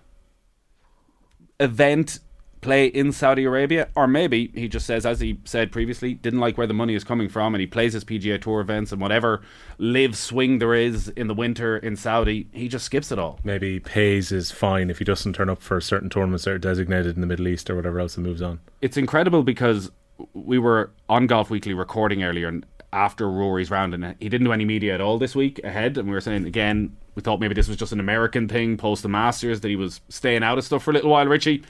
event 1.60 2.18
play 2.60 2.86
in 2.86 3.12
Saudi 3.12 3.44
Arabia, 3.44 3.88
or 3.94 4.08
maybe 4.08 4.50
he 4.54 4.66
just 4.66 4.84
says, 4.84 5.06
as 5.06 5.20
he 5.20 5.38
said 5.44 5.70
previously, 5.70 6.14
didn't 6.14 6.40
like 6.40 6.58
where 6.58 6.66
the 6.66 6.74
money 6.74 6.96
is 6.96 7.04
coming 7.04 7.28
from, 7.28 7.54
and 7.54 7.60
he 7.60 7.68
plays 7.68 7.92
his 7.92 8.04
PGA 8.04 8.40
Tour 8.42 8.60
events 8.60 8.90
and 8.90 9.00
whatever 9.00 9.42
LIV 9.78 10.16
swing 10.16 10.58
there 10.58 10.74
is 10.74 11.08
in 11.10 11.28
the 11.28 11.34
winter 11.34 11.76
in 11.76 11.94
Saudi, 11.94 12.48
he 12.52 12.66
just 12.66 12.86
skips 12.86 13.12
it 13.12 13.18
all. 13.18 13.38
Maybe 13.44 13.78
pays 13.78 14.30
his 14.30 14.50
fine 14.50 14.90
if 14.90 14.98
he 14.98 15.04
doesn't 15.04 15.34
turn 15.34 15.50
up 15.50 15.62
for 15.62 15.80
certain 15.80 16.10
tournaments 16.10 16.46
that 16.46 16.50
are 16.52 16.58
designated 16.58 17.14
in 17.14 17.20
the 17.20 17.28
Middle 17.28 17.46
East 17.46 17.70
or 17.70 17.76
whatever 17.76 18.00
else 18.00 18.16
and 18.16 18.26
moves 18.26 18.42
on. 18.42 18.58
It's 18.80 18.96
incredible 18.96 19.44
because 19.44 19.92
we 20.32 20.58
were 20.58 20.90
on 21.08 21.26
Golf 21.26 21.50
Weekly 21.50 21.74
recording 21.74 22.22
earlier 22.22 22.48
and 22.48 22.64
after 22.92 23.28
Rory's 23.28 23.70
round, 23.70 23.92
and 23.92 24.14
he 24.20 24.28
didn't 24.28 24.44
do 24.44 24.52
any 24.52 24.64
media 24.64 24.94
at 24.94 25.00
all 25.00 25.18
this 25.18 25.34
week 25.34 25.60
ahead. 25.64 25.98
And 25.98 26.08
we 26.08 26.14
were 26.14 26.20
saying 26.20 26.46
again, 26.46 26.96
we 27.14 27.22
thought 27.22 27.40
maybe 27.40 27.54
this 27.54 27.68
was 27.68 27.76
just 27.76 27.92
an 27.92 28.00
American 28.00 28.48
thing 28.48 28.76
post 28.76 29.02
the 29.02 29.08
Masters 29.08 29.60
that 29.60 29.68
he 29.68 29.76
was 29.76 30.00
staying 30.08 30.44
out 30.44 30.58
of 30.58 30.64
stuff 30.64 30.84
for 30.84 30.92
a 30.92 30.94
little 30.94 31.10
while, 31.10 31.26
Richie. 31.26 31.64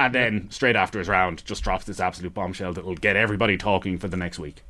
And 0.00 0.14
then 0.14 0.50
straight 0.50 0.76
after 0.76 1.00
his 1.00 1.08
round, 1.08 1.44
just 1.44 1.64
drops 1.64 1.84
this 1.84 1.98
absolute 1.98 2.32
bombshell 2.32 2.72
that 2.74 2.84
will 2.84 2.94
get 2.94 3.16
everybody 3.16 3.56
talking 3.56 3.98
for 3.98 4.06
the 4.06 4.16
next 4.16 4.38
week. 4.38 4.62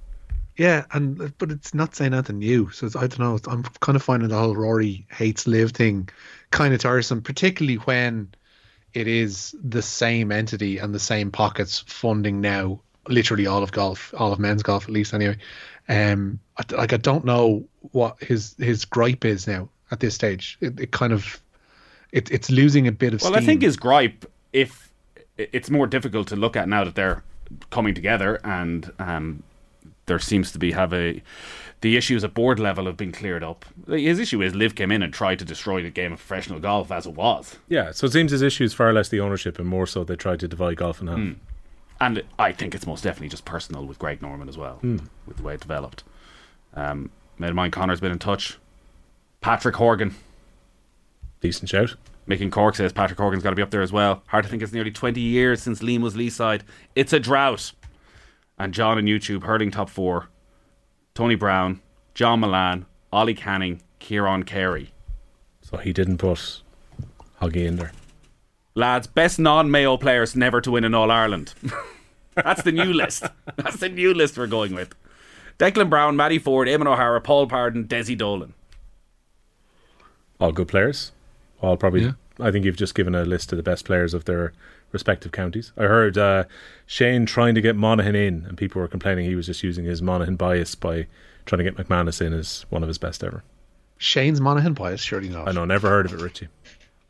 Yeah, 0.56 0.86
and 0.92 1.36
but 1.38 1.52
it's 1.52 1.74
not 1.74 1.94
saying 1.94 2.14
anything 2.14 2.38
new. 2.38 2.70
So 2.70 2.88
I 2.98 3.06
don't 3.06 3.18
know. 3.18 3.38
I'm 3.46 3.62
kind 3.62 3.94
of 3.94 4.02
finding 4.02 4.30
the 4.30 4.38
whole 4.38 4.56
Rory 4.56 5.06
hates 5.10 5.46
LIV 5.46 5.72
thing 5.72 6.08
kind 6.50 6.72
of 6.72 6.80
tiresome, 6.80 7.20
particularly 7.22 7.76
when 7.76 8.34
it 8.94 9.06
is 9.06 9.54
the 9.62 9.82
same 9.82 10.32
entity 10.32 10.78
and 10.78 10.94
the 10.94 10.98
same 10.98 11.30
pockets 11.30 11.84
funding 11.86 12.40
now 12.40 12.80
literally 13.06 13.46
all 13.46 13.62
of 13.62 13.72
golf, 13.72 14.12
all 14.16 14.32
of 14.32 14.38
men's 14.38 14.62
golf 14.62 14.84
at 14.84 14.90
least 14.90 15.14
anyway. 15.14 15.36
Um, 15.88 16.38
I, 16.58 16.74
like 16.74 16.92
I 16.92 16.98
don't 16.98 17.24
know 17.24 17.64
what 17.92 18.22
his 18.22 18.54
his 18.58 18.84
gripe 18.84 19.24
is 19.24 19.46
now 19.46 19.68
at 19.90 20.00
this 20.00 20.14
stage. 20.14 20.58
It, 20.60 20.78
it 20.78 20.90
kind 20.90 21.12
of 21.12 21.40
it, 22.12 22.30
it's 22.30 22.50
losing 22.50 22.86
a 22.86 22.92
bit 22.92 23.14
of 23.14 23.22
Well, 23.22 23.32
steam. 23.32 23.42
I 23.42 23.46
think 23.46 23.62
his 23.62 23.76
gripe, 23.76 24.30
if 24.52 24.92
it's 25.36 25.70
more 25.70 25.86
difficult 25.86 26.28
to 26.28 26.36
look 26.36 26.56
at 26.56 26.68
now 26.68 26.84
that 26.84 26.94
they're 26.94 27.22
coming 27.70 27.94
together 27.94 28.40
and 28.44 28.92
um, 28.98 29.42
there 30.06 30.18
seems 30.18 30.52
to 30.52 30.58
be 30.58 30.72
have 30.72 30.92
a 30.92 31.22
the 31.80 31.96
issues 31.96 32.24
at 32.24 32.34
board 32.34 32.58
level 32.58 32.86
have 32.86 32.96
been 32.96 33.12
cleared 33.12 33.44
up. 33.44 33.64
His 33.86 34.18
issue 34.18 34.42
is 34.42 34.52
Liv 34.52 34.74
came 34.74 34.90
in 34.90 35.00
and 35.00 35.14
tried 35.14 35.38
to 35.38 35.44
destroy 35.44 35.80
the 35.80 35.90
game 35.90 36.12
of 36.12 36.18
professional 36.18 36.58
golf 36.58 36.90
as 36.90 37.06
it 37.06 37.14
was. 37.14 37.56
Yeah, 37.68 37.92
so 37.92 38.06
it 38.06 38.12
seems 38.12 38.32
his 38.32 38.42
issue 38.42 38.64
is 38.64 38.74
far 38.74 38.92
less 38.92 39.10
the 39.10 39.20
ownership 39.20 39.60
and 39.60 39.68
more 39.68 39.86
so 39.86 40.02
they 40.02 40.16
tried 40.16 40.40
to 40.40 40.48
divide 40.48 40.76
golf 40.76 41.00
in 41.00 41.06
half. 41.06 41.36
And 42.00 42.22
I 42.38 42.52
think 42.52 42.74
it's 42.74 42.86
most 42.86 43.02
definitely 43.02 43.28
just 43.28 43.44
personal 43.44 43.84
with 43.84 43.98
Greg 43.98 44.22
Norman 44.22 44.48
as 44.48 44.56
well, 44.56 44.78
with 45.26 45.36
the 45.36 45.42
way 45.42 45.54
it 45.54 45.60
developed. 45.60 46.04
Um, 46.74 47.10
mate 47.38 47.50
of 47.50 47.56
mine, 47.56 47.70
Connor's 47.72 48.00
been 48.00 48.12
in 48.12 48.18
touch. 48.20 48.56
Patrick 49.40 49.76
Horgan. 49.76 50.14
Decent 51.40 51.68
shout. 51.68 51.96
Making 52.26 52.50
Cork 52.50 52.76
says 52.76 52.92
Patrick 52.92 53.18
Horgan's 53.18 53.42
got 53.42 53.50
to 53.50 53.56
be 53.56 53.62
up 53.62 53.70
there 53.70 53.82
as 53.82 53.90
well. 53.92 54.22
Hard 54.26 54.44
to 54.44 54.50
think 54.50 54.62
it's 54.62 54.72
nearly 54.72 54.90
20 54.90 55.20
years 55.20 55.62
since 55.62 55.80
Liam 55.80 56.00
was 56.00 56.14
Lee 56.16 56.30
side. 56.30 56.62
It's 56.94 57.12
a 57.12 57.18
drought. 57.18 57.72
And 58.58 58.74
John 58.74 58.98
on 58.98 59.04
YouTube, 59.04 59.44
hurling 59.44 59.70
top 59.70 59.88
four. 59.88 60.28
Tony 61.14 61.36
Brown, 61.36 61.80
John 62.14 62.40
Mullane, 62.40 62.86
Ollie 63.12 63.34
Canning, 63.34 63.82
Kieran 63.98 64.42
Carey. 64.44 64.92
So 65.62 65.78
he 65.78 65.92
didn't 65.92 66.18
put 66.18 66.62
Hoggy 67.40 67.66
in 67.66 67.76
there. 67.76 67.92
Lads, 68.78 69.08
best 69.08 69.40
non 69.40 69.72
Mayo 69.72 69.96
players 69.96 70.36
never 70.36 70.60
to 70.60 70.70
win 70.70 70.84
in 70.84 70.94
All 70.94 71.10
Ireland. 71.10 71.52
That's 72.36 72.62
the 72.62 72.70
new 72.70 72.92
list. 72.92 73.24
That's 73.56 73.78
the 73.78 73.88
new 73.88 74.14
list 74.14 74.38
we're 74.38 74.46
going 74.46 74.72
with. 74.72 74.94
Declan 75.58 75.90
Browne, 75.90 76.14
Mattie 76.14 76.38
Forde, 76.38 76.68
Eamon 76.68 76.86
O'Hara, 76.86 77.20
Paul 77.20 77.46
Barden, 77.46 77.88
Desi 77.88 78.16
Dolan. 78.16 78.54
All 80.38 80.52
good 80.52 80.68
players. 80.68 81.10
All 81.60 81.76
probably. 81.76 82.02
Yeah. 82.02 82.12
I 82.38 82.52
think 82.52 82.64
you've 82.64 82.76
just 82.76 82.94
given 82.94 83.16
a 83.16 83.24
list 83.24 83.52
of 83.52 83.56
the 83.56 83.64
best 83.64 83.84
players 83.84 84.14
of 84.14 84.26
their 84.26 84.52
respective 84.92 85.32
counties. 85.32 85.72
I 85.76 85.82
heard 85.82 86.16
uh, 86.16 86.44
Shane 86.86 87.26
trying 87.26 87.56
to 87.56 87.60
get 87.60 87.74
Monaghan 87.74 88.14
in, 88.14 88.44
and 88.46 88.56
people 88.56 88.80
were 88.80 88.86
complaining 88.86 89.24
he 89.24 89.34
was 89.34 89.46
just 89.46 89.64
using 89.64 89.86
his 89.86 90.00
Monaghan 90.00 90.36
bias 90.36 90.76
by 90.76 91.08
trying 91.46 91.64
to 91.64 91.68
get 91.68 91.76
McManus 91.76 92.24
in 92.24 92.32
as 92.32 92.64
one 92.70 92.84
of 92.84 92.88
his 92.88 92.98
best 92.98 93.24
ever. 93.24 93.42
Shane's 93.96 94.40
Monaghan 94.40 94.74
bias, 94.74 95.00
surely 95.00 95.28
not. 95.28 95.48
I 95.48 95.50
know, 95.50 95.64
never 95.64 95.88
heard 95.88 96.06
of 96.06 96.12
it, 96.12 96.20
Richie. 96.20 96.46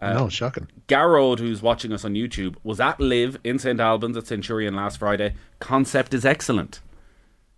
Uh, 0.00 0.12
no, 0.12 0.28
shocking. 0.28 0.68
Garrod, 0.86 1.40
who's 1.40 1.60
watching 1.60 1.92
us 1.92 2.04
on 2.04 2.14
YouTube, 2.14 2.54
was 2.62 2.78
at 2.80 3.00
LIV 3.00 3.38
in 3.42 3.58
St 3.58 3.80
Albans 3.80 4.16
at 4.16 4.26
Centurion 4.26 4.74
last 4.76 4.98
Friday. 4.98 5.34
Concept 5.58 6.14
is 6.14 6.24
excellent. 6.24 6.80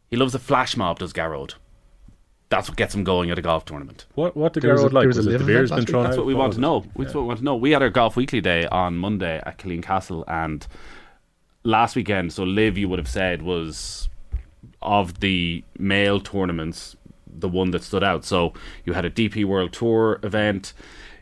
He 0.08 0.16
loves 0.16 0.34
a 0.34 0.38
flash 0.38 0.76
mob, 0.76 0.98
does 0.98 1.12
Garrod. 1.12 1.54
That's 2.48 2.68
what 2.68 2.76
gets 2.76 2.94
him 2.94 3.04
going 3.04 3.30
at 3.30 3.38
a 3.38 3.42
golf 3.42 3.64
tournament. 3.64 4.06
What 4.14 4.36
what 4.36 4.52
did 4.54 4.62
There 4.64 4.72
was 4.72 4.82
a- 4.82 4.88
Garrod 4.88 4.92
like? 4.94 5.06
was 5.06 5.18
Was, 5.18 5.26
it 5.26 5.30
the 5.30 5.38
LIV 5.38 5.46
beer's 5.46 5.70
event 5.70 5.86
been 5.86 5.92
thrown 5.92 6.02
week? 6.02 6.08
That's 6.08 6.16
what 6.18 6.26
we 6.26 6.34
want 6.34 6.52
to 6.54 6.60
know. 6.60 6.80
That's 6.96 7.14
what 7.14 7.20
we 7.20 7.26
want 7.28 7.38
to 7.38 7.44
know. 7.44 7.56
We 7.56 7.70
had 7.72 7.82
our 7.82 7.90
golf 7.90 8.16
weekly 8.16 8.40
day 8.40 8.66
on 8.66 8.96
Monday 8.96 9.40
at 9.44 9.58
Killeen 9.58 9.82
Castle, 9.82 10.24
and 10.26 10.66
last 11.62 11.94
weekend, 11.94 12.32
so 12.32 12.42
LIV, 12.42 12.78
you 12.78 12.88
would 12.88 12.98
have 12.98 13.08
said, 13.08 13.42
was 13.42 14.08
of 14.82 15.20
the 15.20 15.62
male 15.78 16.20
tournaments 16.20 16.96
the 17.32 17.48
one 17.48 17.70
that 17.70 17.82
stood 17.84 18.02
out. 18.02 18.24
So 18.24 18.52
you 18.84 18.94
had 18.94 19.04
a 19.04 19.10
DP 19.10 19.44
World 19.44 19.72
Tour 19.72 20.18
event, 20.22 20.72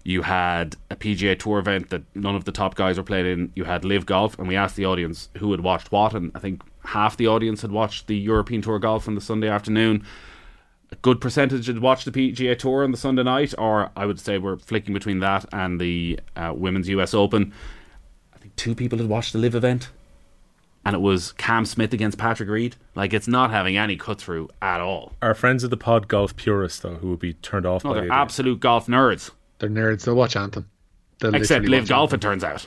you 0.04 0.22
had 0.22 0.76
a 0.90 0.96
PGA 0.96 1.38
Tour 1.38 1.58
event 1.58 1.90
that 1.90 2.02
none 2.14 2.34
of 2.34 2.44
the 2.44 2.52
top 2.52 2.74
guys 2.74 2.96
were 2.96 3.02
playing 3.04 3.26
in. 3.26 3.52
You 3.54 3.64
had 3.64 3.84
LIV 3.84 4.06
Golf, 4.06 4.38
and 4.38 4.48
we 4.48 4.56
asked 4.56 4.76
the 4.76 4.86
audience 4.86 5.28
who 5.38 5.50
had 5.52 5.60
watched 5.60 5.92
what, 5.92 6.14
and 6.14 6.32
I 6.34 6.38
think 6.38 6.62
half 6.84 7.16
the 7.16 7.26
audience 7.26 7.62
had 7.62 7.72
watched 7.72 8.06
the 8.06 8.16
European 8.16 8.62
Tour 8.62 8.78
golf 8.78 9.06
on 9.08 9.14
the 9.14 9.20
Sunday 9.20 9.48
afternoon 9.48 10.04
a 10.90 10.96
good 10.96 11.20
percentage 11.20 11.66
had 11.66 11.80
watched 11.80 12.10
the 12.10 12.10
PGA 12.10 12.58
Tour 12.58 12.82
on 12.82 12.90
the 12.92 12.96
Sunday 12.96 13.22
night, 13.22 13.52
or 13.58 13.90
I 13.94 14.06
would 14.06 14.18
say 14.18 14.38
we're 14.38 14.56
flicking 14.56 14.94
between 14.94 15.18
that 15.20 15.44
and 15.52 15.78
the 15.80 16.18
uh, 16.34 16.52
Women's 16.56 16.88
US 16.88 17.12
Open. 17.12 17.52
I 18.34 18.38
think 18.38 18.56
two 18.56 18.74
people 18.74 18.98
had 18.98 19.06
watched 19.08 19.34
the 19.34 19.38
LIV 19.38 19.54
event, 19.54 19.90
and 20.86 20.94
it 20.96 21.00
was 21.00 21.32
Cam 21.32 21.66
Smith 21.66 21.92
against 21.92 22.16
Patrick 22.16 22.48
Reed. 22.48 22.76
Like, 22.94 23.12
it's 23.12 23.28
not 23.28 23.50
having 23.50 23.76
any 23.76 23.96
cut 23.96 24.18
through 24.18 24.48
at 24.62 24.80
all. 24.80 25.12
Our 25.20 25.34
friends 25.34 25.62
of 25.62 25.68
the 25.68 25.76
pod 25.76 26.08
golf 26.08 26.34
purists, 26.36 26.80
though, 26.80 26.94
who 26.94 27.10
would 27.10 27.18
be 27.20 27.34
turned 27.34 27.66
off 27.66 27.84
No, 27.84 27.90
by 27.90 27.96
they're 27.96 28.04
it. 28.06 28.10
absolute 28.10 28.60
golf 28.60 28.86
nerds. 28.86 29.30
They're 29.58 29.70
nerds. 29.70 30.04
They'll 30.04 30.14
watch 30.14 30.36
Anthem. 30.36 30.68
They'll 31.20 31.34
Except 31.34 31.62
literally 31.64 31.78
LIV 31.78 31.82
watch 31.84 31.88
golf, 31.88 32.12
Anthem. 32.12 32.16
it 32.18 32.22
turns 32.32 32.44
out. 32.44 32.66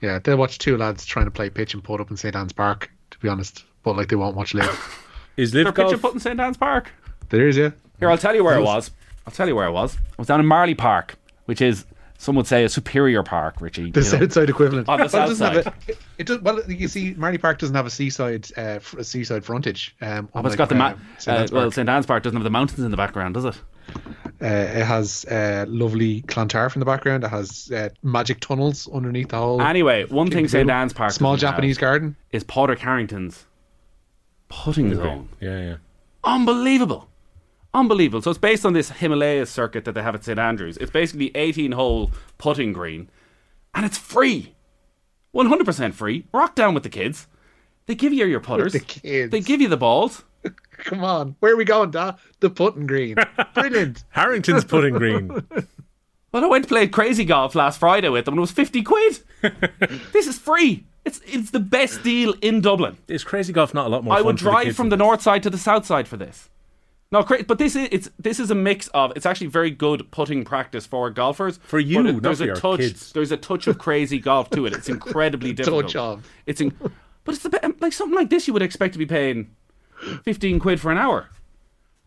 Yeah, 0.00 0.18
they'll 0.18 0.36
watch 0.38 0.58
two 0.58 0.76
lads 0.78 1.04
trying 1.04 1.26
to 1.26 1.30
play 1.30 1.50
pitch 1.50 1.74
and 1.74 1.84
putt 1.84 2.00
up 2.00 2.10
in 2.10 2.16
St 2.16 2.34
Anne's 2.34 2.52
Park. 2.52 2.90
To 3.10 3.18
be 3.18 3.28
honest, 3.28 3.64
but 3.82 3.96
like 3.96 4.08
they 4.08 4.16
won't 4.16 4.36
watch 4.36 4.54
LIV. 4.54 5.06
Is 5.36 5.52
They're 5.52 5.64
live 5.64 5.74
pitching 5.74 5.90
golf? 5.90 6.02
put 6.02 6.14
in 6.14 6.20
St 6.20 6.38
Anne's 6.40 6.56
Park. 6.56 6.90
there 7.28 7.46
is 7.48 7.56
yeah. 7.56 7.70
Here, 7.98 8.10
I'll 8.10 8.18
tell 8.18 8.34
you 8.34 8.42
where 8.44 8.58
it 8.58 8.62
was. 8.62 8.90
I'll 9.26 9.32
tell 9.32 9.46
you 9.48 9.54
where 9.54 9.66
it 9.66 9.72
was. 9.72 9.96
I 9.96 10.00
was 10.18 10.26
down 10.26 10.40
in 10.40 10.46
Marlay 10.46 10.76
Park 10.76 11.16
which 11.46 11.60
is 11.60 11.84
some 12.16 12.36
would 12.36 12.46
say 12.46 12.64
a 12.64 12.68
superior 12.68 13.22
park, 13.22 13.60
Richie. 13.60 13.90
The 13.90 14.00
you 14.00 14.04
know. 14.12 14.18
south 14.20 14.32
side 14.34 14.50
equivalent. 14.50 14.88
On 14.88 14.98
the 14.98 15.04
Well, 15.04 15.06
it 15.06 15.10
south 15.10 15.28
doesn't 15.30 15.54
have 15.54 15.64
side. 15.64 15.74
a- 15.88 15.92
it 16.18 16.26
does, 16.26 16.38
well, 16.40 16.60
you 16.70 16.86
see, 16.86 17.14
Marlay 17.14 17.40
Park 17.40 17.58
doesn't 17.58 17.74
have 17.74 17.86
a 17.86 17.90
seaside, 17.90 18.46
uh, 18.58 18.78
a 18.98 19.02
seaside 19.02 19.42
frontage. 19.44 19.96
Um, 20.02 20.28
Oh, 20.34 20.42
but 20.42 20.52
it's 20.52 20.54
unlike, 20.54 20.58
got 20.58 20.68
the 20.68 20.74
ma- 20.76 20.86
uh, 20.88 20.94
St. 21.18 21.52
uh, 21.52 21.56
well, 21.56 21.70
St 21.72 21.88
Anne's 21.88 22.06
Park 22.06 22.22
doesn't 22.22 22.36
have 22.36 22.44
the 22.44 22.50
mountains 22.50 22.78
in 22.80 22.90
the 22.90 22.96
background, 22.96 23.34
does 23.34 23.46
it? 23.46 23.58
Uh, 24.42 24.46
it 24.46 24.84
has 24.84 25.24
uh, 25.26 25.66
lovely 25.68 26.22
Clontarf 26.22 26.74
in 26.74 26.80
the 26.80 26.86
background. 26.86 27.24
It 27.24 27.28
has 27.28 27.70
uh, 27.70 27.90
magic 28.02 28.40
tunnels 28.40 28.88
underneath 28.92 29.28
the 29.28 29.36
whole. 29.36 29.60
Anyway, 29.60 30.04
one 30.04 30.30
thing 30.30 30.48
St 30.48 30.62
caboodle. 30.66 30.80
Anne's 30.80 30.92
Park 30.94 31.12
small 31.12 31.34
doesn't 31.34 31.46
have 31.46 31.54
Japanese 31.56 31.78
garden. 31.78 32.16
is 32.32 32.42
Padraig 32.44 32.78
Harrington's 32.78 33.44
putting 34.48 34.94
zone. 34.94 35.28
Yeah, 35.40 35.60
yeah. 35.60 35.76
Unbelievable. 36.24 37.08
Unbelievable. 37.72 38.22
So 38.22 38.30
it's 38.30 38.38
based 38.38 38.66
on 38.66 38.72
this 38.72 38.90
Himalayas 38.90 39.50
circuit 39.50 39.84
that 39.84 39.92
they 39.92 40.02
have 40.02 40.14
at 40.14 40.24
St 40.24 40.38
Andrews. 40.38 40.76
It's 40.78 40.90
basically 40.90 41.30
18 41.36 41.72
hole 41.72 42.10
putting 42.38 42.72
green 42.72 43.08
and 43.74 43.86
it's 43.86 43.98
free. 43.98 44.54
100% 45.34 45.94
free. 45.94 46.24
Rock 46.32 46.54
down 46.56 46.74
with 46.74 46.82
the 46.82 46.88
kids. 46.88 47.28
They 47.86 47.94
give 47.94 48.12
you 48.12 48.26
your 48.26 48.40
putters. 48.40 48.72
the 48.72 48.80
kids. 48.80 49.30
They 49.30 49.40
give 49.40 49.60
you 49.60 49.68
the 49.68 49.76
balls. 49.76 50.24
Come 50.84 51.04
on, 51.04 51.36
where 51.40 51.52
are 51.52 51.56
we 51.56 51.64
going, 51.64 51.90
Da? 51.90 52.14
The 52.40 52.50
putting 52.50 52.86
green. 52.86 53.16
Brilliant. 53.54 54.04
Harrington's 54.10 54.64
putting 54.64 54.94
green. 54.94 55.30
Well, 56.32 56.44
I 56.44 56.46
went 56.46 56.62
to 56.64 56.68
play 56.68 56.86
crazy 56.86 57.24
golf 57.24 57.56
last 57.56 57.80
Friday 57.80 58.08
with 58.08 58.24
them 58.24 58.34
and 58.34 58.38
it 58.38 58.40
was 58.42 58.52
50 58.52 58.82
quid. 58.84 59.18
this 60.12 60.28
is 60.28 60.38
free. 60.38 60.86
It's 61.04 61.20
it's 61.26 61.50
the 61.50 61.58
best 61.58 62.04
deal 62.04 62.34
in 62.40 62.60
Dublin. 62.60 62.98
Is 63.08 63.24
crazy 63.24 63.52
golf 63.52 63.74
not 63.74 63.86
a 63.86 63.88
lot 63.88 64.04
more? 64.04 64.14
I 64.14 64.18
fun 64.18 64.26
would 64.26 64.38
for 64.38 64.44
the 64.44 64.50
drive 64.52 64.64
kids 64.66 64.76
from 64.76 64.90
the 64.90 64.96
this? 64.96 65.00
north 65.04 65.22
side 65.22 65.42
to 65.42 65.50
the 65.50 65.58
south 65.58 65.86
side 65.86 66.06
for 66.06 66.16
this. 66.16 66.48
No, 67.10 67.24
cra- 67.24 67.42
but 67.42 67.58
this 67.58 67.74
is 67.74 67.88
it's 67.90 68.10
this 68.16 68.38
is 68.38 68.52
a 68.52 68.54
mix 68.54 68.86
of 68.94 69.12
it's 69.16 69.26
actually 69.26 69.48
very 69.48 69.72
good 69.72 70.08
putting 70.12 70.44
practice 70.44 70.86
for 70.86 71.10
golfers. 71.10 71.58
For 71.64 71.80
you, 71.80 71.96
but 72.04 72.06
it- 72.06 72.12
not 72.12 72.22
there's 72.22 72.38
for 72.38 72.44
a 72.44 72.46
your 72.46 72.54
touch. 72.56 72.78
kids. 72.78 73.12
There's 73.12 73.32
a 73.32 73.36
touch 73.36 73.66
of 73.66 73.78
crazy 73.78 74.20
golf 74.20 74.50
to 74.50 74.66
it. 74.66 74.72
It's 74.72 74.88
incredibly 74.88 75.52
difficult. 75.52 75.86
Touch 75.86 75.96
of. 75.96 76.28
It's 76.46 76.60
in, 76.60 76.72
but 77.24 77.34
it's 77.34 77.42
the, 77.42 77.64
um, 77.66 77.74
like 77.80 77.92
something 77.92 78.14
like 78.16 78.30
this. 78.30 78.46
You 78.46 78.52
would 78.52 78.62
expect 78.62 78.92
to 78.92 79.00
be 79.00 79.06
paying 79.06 79.50
fifteen 80.24 80.58
quid 80.58 80.80
for 80.80 80.90
an 80.90 80.98
hour. 80.98 81.28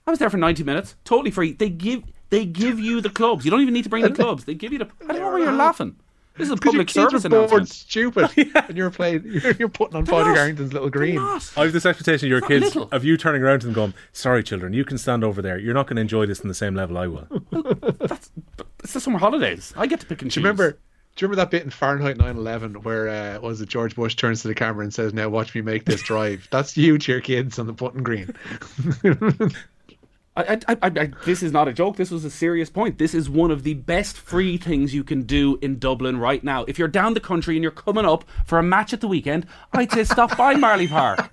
I 0.07 0.11
was 0.11 0.19
there 0.19 0.29
for 0.29 0.37
ninety 0.37 0.63
minutes, 0.63 0.95
totally 1.03 1.31
free. 1.31 1.53
They 1.53 1.69
give 1.69 2.03
they 2.29 2.45
give 2.45 2.79
you 2.79 2.99
the 3.01 3.09
clubs. 3.09 3.45
You 3.45 3.51
don't 3.51 3.61
even 3.61 3.73
need 3.73 3.83
to 3.83 3.89
bring 3.89 4.03
the 4.03 4.09
clubs. 4.23 4.45
They 4.45 4.53
give 4.55 4.71
you 4.73 4.79
the. 4.79 4.89
I 5.07 5.13
don't 5.13 5.21
know 5.21 5.31
why 5.31 5.39
you're 5.39 5.51
laughing. 5.51 5.95
This 6.35 6.47
is 6.47 6.53
a 6.53 6.55
'Cause 6.55 6.73
your 6.73 6.83
public 6.83 6.87
kids 6.87 6.93
service 7.11 7.25
are 7.25 7.29
bored 7.29 7.43
announcement. 7.51 7.69
stupid, 7.69 8.29
and 8.67 8.75
you're 8.75 8.89
playing. 8.89 9.21
You're, 9.43 9.51
you're 9.51 9.69
putting 9.69 9.95
on 9.97 10.05
Potter 10.07 10.33
not. 10.33 10.73
Little 10.73 10.89
green. 10.89 11.19
I 11.19 11.39
have 11.57 11.73
this 11.73 11.85
expectation 11.85 12.25
of 12.25 12.31
your 12.31 12.41
kids, 12.41 12.73
little. 12.73 12.89
of 12.91 13.05
you 13.05 13.17
turning 13.17 13.43
around 13.43 13.59
to 13.59 13.67
them 13.67 13.75
going, 13.75 13.93
sorry, 14.13 14.41
children, 14.41 14.73
you 14.73 14.83
can 14.83 14.97
stand 14.97 15.23
over 15.23 15.43
there. 15.43 15.59
You're 15.59 15.75
not 15.75 15.85
going 15.85 15.97
to 15.97 16.01
enjoy 16.01 16.25
this 16.25 16.39
in 16.39 16.47
the 16.47 16.55
same 16.55 16.73
level 16.73 16.97
I 16.97 17.05
will. 17.05 17.27
That's, 17.99 18.31
It's 18.83 18.93
the 18.93 18.99
summer 18.99 19.19
holidays. 19.19 19.75
I 19.77 19.85
get 19.85 19.99
to 19.99 20.07
pick 20.07 20.23
and 20.23 20.31
choose. 20.31 20.41
Do 20.41 20.47
you 20.47 20.47
remember? 20.47 20.79
Do 21.15 21.23
you 21.23 21.27
remember 21.27 21.43
that 21.43 21.51
bit 21.51 21.63
in 21.63 21.69
Fahrenheit 21.69 22.17
9/11 22.17 22.83
where 22.83 23.07
uh, 23.07 23.39
was 23.39 23.61
it 23.61 23.69
George 23.69 23.95
Bush 23.95 24.15
turns 24.15 24.41
to 24.41 24.47
the 24.47 24.55
camera 24.55 24.83
and 24.83 24.93
says, 24.93 25.13
"Now 25.13 25.29
watch 25.29 25.53
me 25.53 25.61
make 25.61 25.85
this 25.85 26.01
drive." 26.01 26.47
That's 26.49 26.75
you 26.75 26.97
to 26.97 27.11
your 27.11 27.21
kids 27.21 27.59
on 27.59 27.67
the 27.67 27.73
putting 27.73 28.01
green. 28.01 28.33
I, 30.35 30.59
I, 30.67 30.77
I, 30.81 31.11
this 31.25 31.43
is 31.43 31.51
not 31.51 31.67
a 31.67 31.73
joke. 31.73 31.95
This 31.95 32.09
was 32.09 32.25
a 32.25 32.31
serious 32.31 32.67
point. 32.71 32.97
This 32.97 33.13
is 33.13 33.29
one 33.29 33.51
of 33.51 33.61
the 33.61 33.75
best 33.75 34.17
free 34.17 34.57
things 34.57 34.91
you 34.91 35.03
can 35.03 35.21
do 35.23 35.59
in 35.61 35.77
Dublin 35.77 36.17
right 36.17 36.43
now. 36.43 36.63
If 36.63 36.79
you're 36.79 36.87
down 36.87 37.13
the 37.13 37.19
country 37.19 37.55
and 37.55 37.61
you're 37.61 37.71
coming 37.71 38.05
up 38.05 38.23
for 38.43 38.57
a 38.57 38.63
match 38.63 38.93
at 38.93 39.01
the 39.01 39.07
weekend, 39.07 39.45
I'd 39.73 39.91
say 39.91 40.03
stop 40.03 40.35
by 40.35 40.55
Marlay 40.55 40.89
Park. 40.89 41.29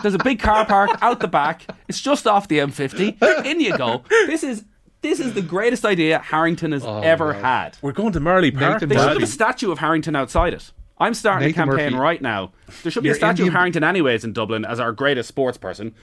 There's 0.00 0.14
a 0.14 0.18
big 0.18 0.38
car 0.38 0.64
park 0.64 0.90
out 1.02 1.18
the 1.18 1.26
back. 1.26 1.66
It's 1.88 2.00
just 2.00 2.28
off 2.28 2.46
the 2.46 2.58
M50. 2.58 3.44
In 3.44 3.60
you 3.60 3.76
go. 3.76 4.04
This 4.08 4.44
is 4.44 4.64
this 5.02 5.20
is 5.20 5.34
the 5.34 5.42
greatest 5.42 5.84
idea 5.84 6.18
Harrington 6.18 6.72
has 6.72 6.84
oh, 6.84 7.00
ever 7.00 7.32
God. 7.32 7.42
had. 7.42 7.78
We're 7.82 7.92
going 7.92 8.12
to 8.12 8.20
Marlay 8.20 8.50
Park. 8.50 8.74
Nathan 8.74 8.88
They 8.88 8.94
should 8.96 9.00
Daddy. 9.00 9.20
have 9.20 9.28
a 9.28 9.32
statue 9.32 9.70
of 9.72 9.78
Harrington 9.78 10.14
outside 10.16 10.54
it. 10.54 10.72
I'm 10.98 11.14
starting 11.14 11.46
Nathan 11.48 11.62
a 11.62 11.66
campaign 11.66 11.92
Murphy. 11.92 12.02
right 12.02 12.20
now. 12.22 12.52
There 12.82 12.92
should 12.92 13.02
be 13.02 13.08
a 13.08 13.12
You're 13.12 13.16
statue 13.16 13.46
of 13.46 13.52
Harrington 13.54 13.82
anyways 13.82 14.24
in 14.24 14.32
Dublin 14.34 14.64
as 14.66 14.78
our 14.78 14.92
greatest 14.92 15.28
sports 15.28 15.56
person. 15.56 15.94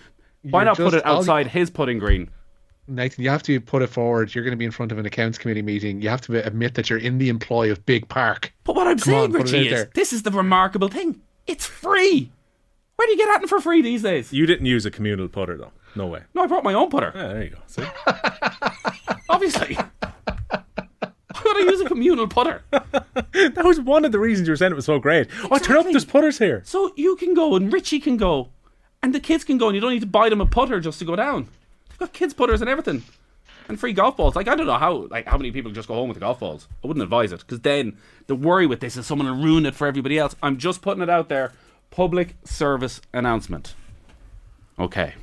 Why 0.41 0.61
You're 0.61 0.65
not 0.65 0.77
put 0.77 0.83
just- 0.93 0.95
it 0.95 1.05
all 1.05 1.13
you- 1.13 1.19
outside 1.19 1.47
his 1.47 1.69
putting 1.69 1.99
green? 1.99 2.29
Nathan, 2.89 3.23
you 3.23 3.29
have 3.29 3.43
to 3.43 3.59
put 3.59 3.81
it 3.81 3.87
forward. 3.87 4.33
You're 4.33 4.45
going 4.45 4.53
to 4.53 4.57
be 4.57 4.63
in 4.63 4.71
front 4.71 4.93
of 4.93 4.97
an 4.97 5.05
accounts 5.05 5.37
committee 5.37 5.61
meeting. 5.61 6.01
You 6.01 6.07
have 6.07 6.21
to 6.21 6.45
admit 6.47 6.75
that 6.75 6.89
you're 6.89 6.97
in 6.99 7.17
the 7.17 7.27
employ 7.27 7.69
of 7.69 7.85
Big 7.85 8.07
Park. 8.07 8.53
But 8.63 8.77
what 8.77 8.87
I'm 8.87 8.97
saying, 8.97 9.23
on, 9.25 9.31
Richie, 9.33 9.67
is 9.67 9.73
there. 9.73 9.91
this 9.93 10.13
is 10.13 10.23
the 10.23 10.31
remarkable 10.31 10.87
thing. 10.87 11.21
It's 11.47 11.65
free. 11.65 12.31
Where 12.95 13.05
do 13.05 13.11
you 13.11 13.17
get 13.17 13.41
at 13.43 13.49
for 13.49 13.59
free 13.59 13.81
these 13.81 14.03
days? 14.03 14.31
You 14.31 14.45
didn't 14.45 14.65
use 14.67 14.85
a 14.85 14.89
communal 14.91 15.27
putter, 15.27 15.57
though. 15.57 15.71
No 15.97 16.07
way. 16.07 16.21
No, 16.33 16.43
I 16.43 16.47
brought 16.47 16.63
my 16.63 16.73
own 16.73 16.89
putter. 16.89 17.11
Yeah, 17.13 17.27
there 17.27 17.43
you 17.43 17.49
go. 17.49 17.89
Obviously. 19.29 19.75
Why 19.75 21.53
would 21.53 21.57
I 21.57 21.71
use 21.71 21.81
a 21.81 21.85
communal 21.85 22.27
putter? 22.27 22.63
that 22.71 23.61
was 23.63 23.79
one 23.79 24.05
of 24.05 24.11
the 24.11 24.19
reasons 24.19 24.47
you 24.47 24.51
were 24.51 24.57
saying 24.57 24.71
it 24.71 24.75
was 24.75 24.85
so 24.85 24.99
great. 24.99 25.27
Oh, 25.43 25.47
turn 25.49 25.51
up, 25.51 25.59
Exactly. 25.59 25.91
there's 25.93 26.05
putters 26.05 26.37
here. 26.39 26.61
So 26.65 26.91
you 26.95 27.15
can 27.15 27.33
go 27.33 27.55
and 27.55 27.71
Richie 27.71 27.99
can 27.99 28.17
go 28.17 28.49
and 29.03 29.13
the 29.13 29.19
kids 29.19 29.43
can 29.43 29.57
go 29.57 29.67
and 29.67 29.75
you 29.75 29.81
don't 29.81 29.91
need 29.93 29.99
to 30.01 30.07
buy 30.07 30.29
them 30.29 30.41
a 30.41 30.45
putter 30.45 30.79
just 30.79 30.99
to 30.99 31.05
go 31.05 31.15
down. 31.15 31.47
They've 31.89 31.99
got 31.99 32.13
kids 32.13 32.33
putters 32.33 32.61
and 32.61 32.69
everything. 32.69 33.03
And 33.69 33.79
free 33.79 33.93
golf 33.93 34.15
balls. 34.17 34.35
Like 34.35 34.47
I 34.47 34.55
don't 34.55 34.65
know 34.65 34.77
how 34.77 35.07
like 35.11 35.27
how 35.27 35.37
many 35.37 35.51
people 35.51 35.71
just 35.71 35.87
go 35.87 35.93
home 35.93 36.07
with 36.09 36.15
the 36.15 36.21
golf 36.21 36.39
balls. 36.39 36.67
I 36.83 36.87
wouldn't 36.87 37.03
advise 37.03 37.31
it 37.33 37.41
because 37.41 37.59
then 37.59 37.97
the 38.27 38.35
worry 38.35 38.65
with 38.65 38.79
this 38.79 38.95
is 38.97 39.05
someone 39.05 39.27
will 39.27 39.43
ruin 39.43 39.65
it 39.65 39.75
for 39.75 39.87
everybody 39.87 40.17
else. 40.17 40.35
I'm 40.41 40.57
just 40.57 40.81
putting 40.81 41.03
it 41.03 41.09
out 41.09 41.27
there. 41.29 41.51
Public 41.91 42.35
service 42.45 43.01
announcement. 43.13 43.75
Okay, 44.79 45.15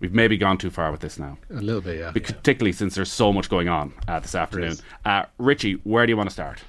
we've 0.00 0.12
maybe 0.12 0.36
gone 0.36 0.58
too 0.58 0.70
far 0.70 0.90
with 0.90 1.00
this 1.00 1.18
now, 1.18 1.38
A 1.50 1.54
little 1.54 1.80
bit, 1.80 1.98
yeah. 1.98 2.10
particularly 2.10 2.72
since 2.72 2.94
there's 2.94 3.12
so 3.12 3.32
much 3.32 3.48
going 3.48 3.68
on 3.68 3.92
uh, 4.08 4.18
this 4.20 4.34
afternoon. 4.34 4.76
Uh, 5.04 5.24
Richie, 5.38 5.74
where 5.84 6.06
do 6.06 6.10
you 6.10 6.16
want 6.16 6.28
to 6.28 6.32
start? 6.32 6.62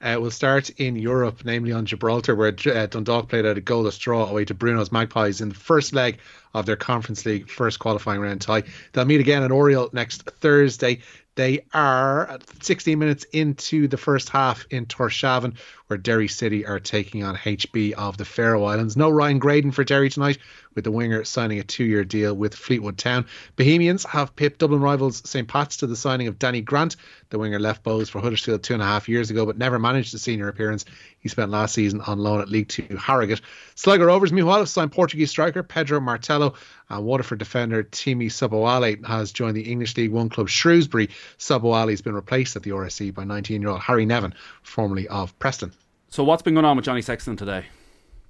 Uh, 0.00 0.18
we'll 0.20 0.30
start 0.30 0.68
in 0.70 0.96
Europe, 0.96 1.40
namely 1.46 1.72
on 1.72 1.86
Gibraltar, 1.86 2.34
where 2.34 2.48
uh, 2.48 2.86
Dundalk 2.86 3.30
played 3.30 3.46
out 3.46 3.56
a 3.56 3.60
goalless 3.62 3.98
draw 3.98 4.26
away 4.26 4.44
to 4.44 4.52
Bruno's 4.52 4.92
Magpies 4.92 5.40
in 5.40 5.48
the 5.48 5.54
first 5.54 5.94
leg 5.94 6.18
of 6.52 6.66
their 6.66 6.76
Conference 6.76 7.24
League 7.24 7.48
first 7.48 7.78
qualifying 7.78 8.20
round 8.20 8.42
tie. 8.42 8.64
They'll 8.92 9.06
meet 9.06 9.20
again 9.20 9.42
at 9.42 9.50
Oriel 9.50 9.88
next 9.94 10.24
Thursday. 10.24 11.00
They 11.36 11.64
are 11.72 12.38
16 12.60 12.98
minutes 12.98 13.24
into 13.32 13.88
the 13.88 13.96
first 13.96 14.28
half 14.28 14.66
in 14.70 14.86
Torshavn, 14.86 15.56
where 15.94 15.98
Derry 15.98 16.26
City 16.26 16.66
are 16.66 16.80
taking 16.80 17.22
on 17.22 17.36
HB 17.36 17.92
of 17.92 18.16
the 18.16 18.24
Faroe 18.24 18.64
Islands. 18.64 18.96
No 18.96 19.10
Ryan 19.10 19.38
Graydon 19.38 19.70
for 19.70 19.84
Derry 19.84 20.10
tonight, 20.10 20.38
with 20.74 20.82
the 20.82 20.90
winger 20.90 21.22
signing 21.22 21.60
a 21.60 21.62
two 21.62 21.84
year 21.84 22.02
deal 22.02 22.34
with 22.34 22.52
Fleetwood 22.52 22.98
Town. 22.98 23.26
Bohemians 23.54 24.02
have 24.02 24.34
pipped 24.34 24.58
Dublin 24.58 24.80
rivals 24.80 25.22
St. 25.24 25.46
Pat's 25.46 25.76
to 25.76 25.86
the 25.86 25.94
signing 25.94 26.26
of 26.26 26.36
Danny 26.36 26.62
Grant. 26.62 26.96
The 27.30 27.38
winger 27.38 27.60
left 27.60 27.84
Bohs 27.84 28.10
for 28.10 28.20
Huddersfield 28.20 28.64
two 28.64 28.74
and 28.74 28.82
a 28.82 28.86
half 28.86 29.08
years 29.08 29.30
ago, 29.30 29.46
but 29.46 29.56
never 29.56 29.78
managed 29.78 30.12
a 30.14 30.18
senior 30.18 30.48
appearance. 30.48 30.84
He 31.20 31.28
spent 31.28 31.52
last 31.52 31.74
season 31.74 32.00
on 32.00 32.18
loan 32.18 32.40
at 32.40 32.48
League 32.48 32.66
Two 32.68 32.96
Harrogate. 32.96 33.40
Sligo 33.76 34.04
Rovers, 34.04 34.32
meanwhile, 34.32 34.58
have 34.58 34.68
signed 34.68 34.90
Portuguese 34.90 35.30
striker 35.30 35.62
Pedro 35.62 36.00
Martello. 36.00 36.54
And 36.90 37.04
Waterford 37.04 37.38
defender 37.38 37.84
Timi 37.84 38.26
Sobowale 38.26 39.06
has 39.06 39.30
joined 39.30 39.56
the 39.56 39.70
English 39.70 39.96
League 39.96 40.10
One 40.10 40.28
club 40.28 40.48
Shrewsbury. 40.48 41.10
Sobowale 41.38 41.90
has 41.90 42.02
been 42.02 42.14
replaced 42.14 42.56
at 42.56 42.64
the 42.64 42.70
RSC 42.70 43.14
by 43.14 43.22
19 43.22 43.62
year 43.62 43.70
old 43.70 43.80
Harry 43.80 44.06
Nevin, 44.06 44.34
formerly 44.62 45.06
of 45.06 45.38
Preston. 45.38 45.72
So 46.14 46.22
what's 46.22 46.42
been 46.42 46.54
going 46.54 46.64
on 46.64 46.76
with 46.76 46.84
Johnny 46.84 47.02
Sexton 47.02 47.36
today? 47.36 47.64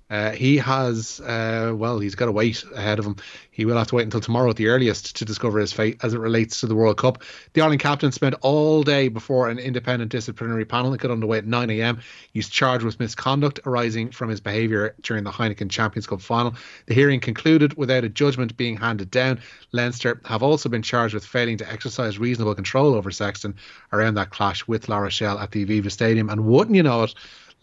Uh, 0.09 0.31
he 0.31 0.57
has, 0.57 1.21
uh, 1.21 1.75
well, 1.77 1.99
he's 1.99 2.15
got 2.15 2.25
to 2.27 2.33
wait 2.33 2.65
ahead 2.75 2.99
of 2.99 3.05
him. 3.05 3.17
He 3.51 3.67
will 3.67 3.77
have 3.77 3.89
to 3.89 3.97
wait 3.97 4.05
until 4.05 4.23
tomorrow 4.23 4.49
at 4.49 4.57
the 4.57 4.69
earliest 4.69 5.17
to 5.17 5.27
discover 5.27 5.59
his 5.59 5.71
fate 5.75 5.99
as 6.03 6.15
it 6.15 6.19
relates 6.19 6.61
to 6.61 6.67
the 6.67 6.75
World 6.75 6.97
Cup. 6.97 7.23
The 7.53 7.61
Ireland 7.61 7.83
captain 7.83 8.11
spent 8.11 8.37
all 8.41 8.85
day 8.85 9.09
before 9.09 9.51
an 9.51 9.59
independent 9.59 10.11
disciplinary 10.11 10.65
panel 10.65 10.93
that 10.93 11.01
got 11.01 11.11
underway 11.11 11.37
at 11.37 11.47
9 11.47 11.69
a.m. 11.69 12.01
He's 12.33 12.49
charged 12.49 12.87
with 12.87 12.99
misconduct 12.99 13.61
arising 13.67 14.13
from 14.13 14.31
his 14.31 14.41
behaviour 14.41 14.95
during 15.03 15.25
the 15.25 15.31
Heineken 15.31 15.69
Champions 15.69 16.07
Cup 16.07 16.23
final. 16.23 16.55
The 16.87 16.95
hearing 16.95 17.21
concluded 17.21 17.77
without 17.77 18.05
a 18.05 18.09
judgment 18.09 18.57
being 18.57 18.79
handed 18.79 19.11
down. 19.11 19.41
Leinster 19.73 20.23
have 20.25 20.43
also 20.43 20.71
been 20.71 20.83
charged 20.83 21.13
with 21.13 21.27
failing 21.27 21.59
to 21.59 21.71
exercise 21.71 22.19
reasonable 22.19 22.55
control 22.55 22.95
over 22.95 23.11
Sexton 23.11 23.55
around 23.93 24.15
that 24.15 24.31
clash 24.31 24.67
with 24.67 24.89
La 24.89 24.97
Rochelle 24.97 25.39
at 25.39 25.51
the 25.51 25.67
Aviva 25.67 25.91
Stadium. 25.91 26.31
And 26.31 26.47
wouldn't 26.47 26.77
you 26.77 26.83
know 26.83 27.03
it, 27.03 27.15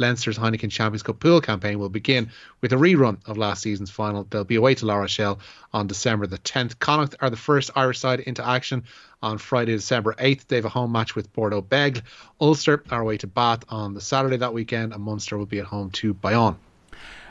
Leinster's 0.02 0.38
Heineken 0.38 0.72
Champions 0.72 1.04
Cup 1.04 1.20
pool 1.20 1.40
campaign 1.40 1.80
will 1.80 1.90
begin 1.90 2.32
with 2.60 2.74
a 2.74 2.76
rerun 2.76 3.18
of 3.28 3.38
last 3.38 3.62
season's 3.62 3.92
final. 3.92 4.26
They'll 4.30 4.44
be 4.44 4.56
away 4.56 4.76
to 4.76 4.86
La 4.86 4.96
Rochelle 4.96 5.40
on 5.72 5.88
December 5.88 6.28
the 6.28 6.40
10th. 6.40 6.80
Connacht 6.80 7.16
are 7.22 7.30
the 7.30 7.38
first 7.38 7.70
Irish 7.76 8.00
side 8.00 8.20
into 8.20 8.46
action 8.46 8.84
on 9.22 9.38
Friday, 9.38 9.74
December 9.74 10.14
8th. 10.16 10.48
They 10.48 10.56
have 10.58 10.66
a 10.66 10.70
home 10.70 10.92
match 10.92 11.16
with 11.16 11.32
Bordeaux 11.32 11.62
Bègles. 11.62 12.02
Ulster 12.42 12.84
are 12.90 13.02
away 13.02 13.18
to 13.18 13.28
Bath 13.28 13.64
on 13.70 13.94
the 13.94 14.02
Saturday 14.02 14.38
that 14.38 14.54
weekend, 14.54 14.92
and 14.92 15.04
Munster 15.04 15.38
will 15.38 15.46
be 15.46 15.60
at 15.60 15.66
home 15.66 15.92
to 15.92 16.14
Bayonne. 16.16 16.58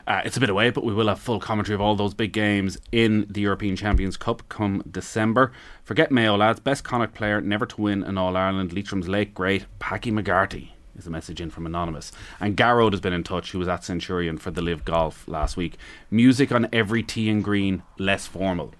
Uh, 0.07 0.21
it's 0.25 0.37
a 0.37 0.39
bit 0.39 0.49
away, 0.49 0.71
but 0.71 0.83
we 0.83 0.93
will 0.93 1.07
have 1.07 1.19
full 1.19 1.39
commentary 1.39 1.75
of 1.75 1.81
all 1.81 1.95
those 1.95 2.13
big 2.13 2.31
games 2.31 2.77
in 2.91 3.27
the 3.29 3.41
European 3.41 3.75
Champions 3.75 4.17
Cup 4.17 4.47
come 4.49 4.81
December. 4.89 5.51
Forget 5.83 6.11
Mayo, 6.11 6.37
lads. 6.37 6.59
Best 6.59 6.83
Connacht 6.83 7.13
player 7.13 7.39
never 7.39 7.65
to 7.65 7.81
win 7.81 8.01
an 8.01 8.17
All 8.17 8.35
Ireland. 8.35 8.71
Leitrim's 8.71 9.07
late 9.07 9.35
great 9.35 9.65
Packie 9.79 10.11
McGarty 10.11 10.71
is 10.97 11.07
a 11.07 11.09
message 11.09 11.39
in 11.41 11.49
from 11.49 11.65
Anonymous. 11.65 12.11
And 12.39 12.55
Garrod 12.57 12.93
has 12.93 12.99
been 13.01 13.13
in 13.13 13.23
touch, 13.23 13.51
who 13.51 13.59
was 13.59 13.67
at 13.67 13.83
Centurion 13.83 14.37
for 14.37 14.51
the 14.51 14.61
LIV 14.61 14.85
Golf 14.85 15.27
last 15.27 15.57
week. 15.57 15.77
Music 16.09 16.51
on 16.51 16.67
every 16.73 17.03
tee 17.03 17.29
and 17.29 17.43
green, 17.43 17.83
less 17.97 18.27
formal. 18.27 18.73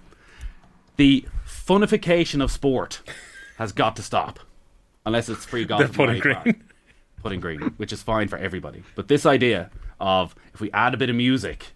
The 0.96 1.26
funification 1.46 2.42
of 2.42 2.50
sport 2.50 3.02
has 3.56 3.72
got 3.72 3.96
to 3.96 4.02
stop. 4.02 4.40
unless 5.04 5.28
it's 5.28 5.44
free 5.44 5.64
golf. 5.64 5.82
The 5.82 5.88
putting 5.88 6.20
green. 6.20 6.62
Putting 7.22 7.40
green, 7.40 7.60
which 7.76 7.92
is 7.92 8.02
fine 8.02 8.28
for 8.28 8.36
everybody. 8.36 8.82
But 8.94 9.08
this 9.08 9.24
idea 9.26 9.70
of 10.00 10.34
if 10.54 10.60
we 10.60 10.70
add 10.72 10.92
a 10.94 10.96
bit 10.96 11.08
of 11.10 11.16
music, 11.16 11.66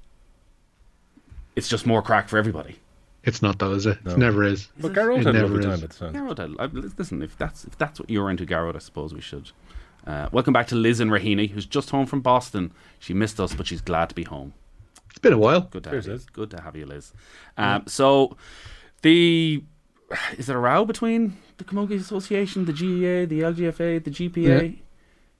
it's 1.54 1.68
just 1.68 1.86
more 1.86 2.02
crack 2.02 2.28
for 2.28 2.36
everybody. 2.38 2.76
It's 3.24 3.42
not 3.42 3.58
though, 3.58 3.72
is 3.72 3.86
it? 3.86 3.98
It 4.04 4.18
never 4.18 4.44
is. 4.44 4.68
But 4.78 4.92
Garrod 4.92 5.20
It 5.20 5.26
had 5.26 5.34
a 5.34 5.38
never 5.38 5.48
lovely 5.54 5.64
time 5.64 5.82
at 5.84 5.90
the 5.90 5.96
time. 5.96 6.12
Garrod, 6.12 6.38
I, 6.40 6.62
I, 6.62 6.66
listen, 6.66 7.22
if 7.22 7.36
that's 7.36 7.64
if 7.64 7.76
that's 7.78 7.98
what 7.98 8.08
you're 8.10 8.30
into, 8.30 8.44
Garrod, 8.46 8.76
I 8.76 8.78
suppose 8.80 9.12
we 9.14 9.20
should. 9.20 9.50
Uh, 10.06 10.28
welcome 10.30 10.52
back 10.52 10.68
to 10.68 10.76
Liz 10.76 11.00
and 11.00 11.10
Rahini, 11.10 11.50
who's 11.50 11.66
just 11.66 11.90
home 11.90 12.06
from 12.06 12.20
Boston. 12.20 12.72
She 12.98 13.12
missed 13.12 13.40
us, 13.40 13.54
but 13.54 13.66
she's 13.66 13.80
glad 13.80 14.08
to 14.10 14.14
be 14.14 14.22
home. 14.22 14.54
It's 15.10 15.18
been 15.18 15.32
a 15.32 15.38
while. 15.38 15.62
Good 15.62 15.84
to 15.84 15.90
Cheers, 15.90 16.04
have 16.04 16.10
you. 16.10 16.14
Liz. 16.14 16.26
Good 16.26 16.50
to 16.50 16.60
have 16.60 16.76
you, 16.76 16.86
Liz. 16.86 17.12
Um, 17.56 17.84
so, 17.86 18.36
the 19.02 19.64
is 20.38 20.46
there 20.46 20.56
a 20.56 20.60
row 20.60 20.84
between 20.84 21.36
the 21.56 21.64
Camogie 21.64 22.00
Association, 22.00 22.66
the 22.66 22.72
GAA, 22.72 23.26
the 23.26 23.40
LGFA, 23.40 24.04
the 24.04 24.10
GPA? 24.10 24.78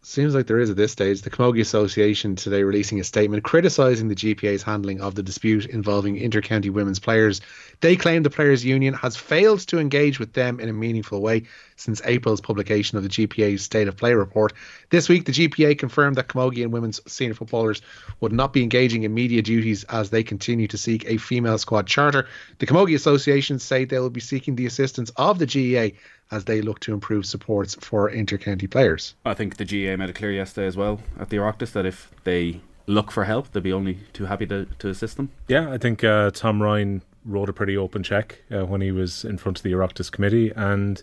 Seems 0.09 0.37
like 0.37 0.47
there 0.47 0.61
is 0.61 0.71
at 0.71 0.77
this 0.77 0.93
stage. 0.93 1.23
The 1.23 1.31
Camogie 1.31 1.63
Association 1.63 2.37
today 2.37 2.63
releasing 2.63 3.01
a 3.01 3.05
statement 3.05 3.43
criticising 3.43 4.07
the 4.07 4.15
GPA's 4.15 4.63
handling 4.63 5.01
of 5.01 5.17
the 5.17 5.23
dispute 5.25 5.67
involving 5.67 6.17
intercounty 6.17 6.71
women's 6.71 7.01
players. 7.01 7.41
They 7.81 7.97
claim 7.97 8.23
the 8.23 8.31
Players' 8.31 8.65
Union 8.65 8.95
has 8.95 9.17
failed 9.17 9.67
to 9.67 9.81
engage 9.81 10.21
with 10.21 10.33
them 10.33 10.61
in 10.61 10.69
a 10.69 10.73
meaningful 10.73 11.21
way 11.21 11.43
since 11.75 12.01
April's 12.05 12.41
publication 12.41 12.97
of 12.97 13.03
the 13.03 13.11
GPA's 13.11 13.65
State 13.65 13.89
of 13.89 13.97
Play 13.97 14.15
report. 14.15 14.53
This 14.91 15.09
week, 15.09 15.25
the 15.25 15.33
GPA 15.33 15.77
confirmed 15.77 16.15
that 16.17 16.29
Camogie 16.29 16.63
and 16.63 16.73
women's 16.73 17.01
senior 17.11 17.35
footballers 17.35 17.83
would 18.21 18.33
not 18.33 18.53
be 18.53 18.63
engaging 18.63 19.03
in 19.03 19.13
media 19.13 19.43
duties 19.43 19.83
as 19.89 20.11
they 20.11 20.23
continue 20.23 20.69
to 20.69 20.79
seek 20.79 21.05
a 21.07 21.17
female 21.17 21.59
squad 21.59 21.89
charter. 21.89 22.29
The 22.61 22.67
Camogie 22.67 22.95
Association 22.95 23.59
say 23.59 23.85
they 23.85 23.99
will 23.99 24.11
be 24.11 24.21
seeking 24.21 24.55
the 24.55 24.67
assistance 24.67 25.11
of 25.17 25.41
the 25.41 25.47
GAA 25.47 25.99
as 26.31 26.45
they 26.45 26.61
look 26.61 26.81
to 26.81 26.93
improve 26.93 27.25
supports 27.27 27.75
for 27.77 28.11
intercounty 28.11 28.71
players. 28.71 29.15
I 29.25 29.35
think 29.35 29.57
the 29.57 29.65
GAA 29.65 29.97
made 29.97 30.11
it 30.11 30.15
clear 30.15 30.33
yesterday 30.33 30.67
as 30.67 30.77
well 30.77 31.01
at 31.19 31.31
the 31.31 31.37
Oireachtas 31.37 31.73
that 31.73 31.87
if 31.87 32.11
they 32.25 32.61
look 32.87 33.11
for 33.11 33.25
help, 33.25 33.53
they'll 33.53 33.63
be 33.63 33.73
only 33.73 33.99
too 34.13 34.27
happy 34.27 34.47
to, 34.47 34.67
to 34.79 34.89
assist 34.89 35.17
them. 35.17 35.31
Yeah, 35.49 35.71
I 35.71 35.79
think 35.79 36.05
uh, 36.05 36.31
Tom 36.31 36.63
Ryan 36.63 37.03
wrote 37.25 37.49
a 37.49 37.53
pretty 37.53 37.77
open 37.77 38.03
check 38.03 38.43
uh, 38.51 38.65
when 38.65 38.81
he 38.81 38.93
was 38.93 39.25
in 39.25 39.39
front 39.39 39.59
of 39.59 39.63
the 39.63 39.73
Oireachtas 39.73 40.11
committee, 40.11 40.53
and 40.55 41.03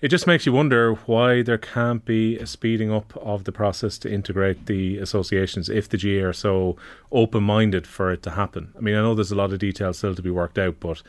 it 0.00 0.08
just 0.08 0.26
makes 0.26 0.46
you 0.46 0.52
wonder 0.52 0.94
why 1.06 1.42
there 1.42 1.58
can't 1.58 2.04
be 2.04 2.36
a 2.38 2.46
speeding 2.46 2.92
up 2.92 3.16
of 3.16 3.44
the 3.44 3.52
process 3.52 3.96
to 3.98 4.12
integrate 4.12 4.66
the 4.66 4.98
associations 4.98 5.68
if 5.68 5.88
the 5.88 5.96
GAA 5.96 6.28
are 6.28 6.32
so 6.32 6.76
open 7.10 7.42
minded 7.42 7.86
for 7.86 8.12
it 8.12 8.22
to 8.24 8.32
happen. 8.32 8.72
I 8.76 8.80
mean, 8.80 8.94
I 8.94 9.00
know 9.00 9.14
there's 9.14 9.32
a 9.32 9.36
lot 9.36 9.52
of 9.52 9.58
details 9.58 9.98
still 9.98 10.14
to 10.14 10.22
be 10.22 10.30
worked 10.30 10.58
out, 10.58 10.76
but 10.80 11.02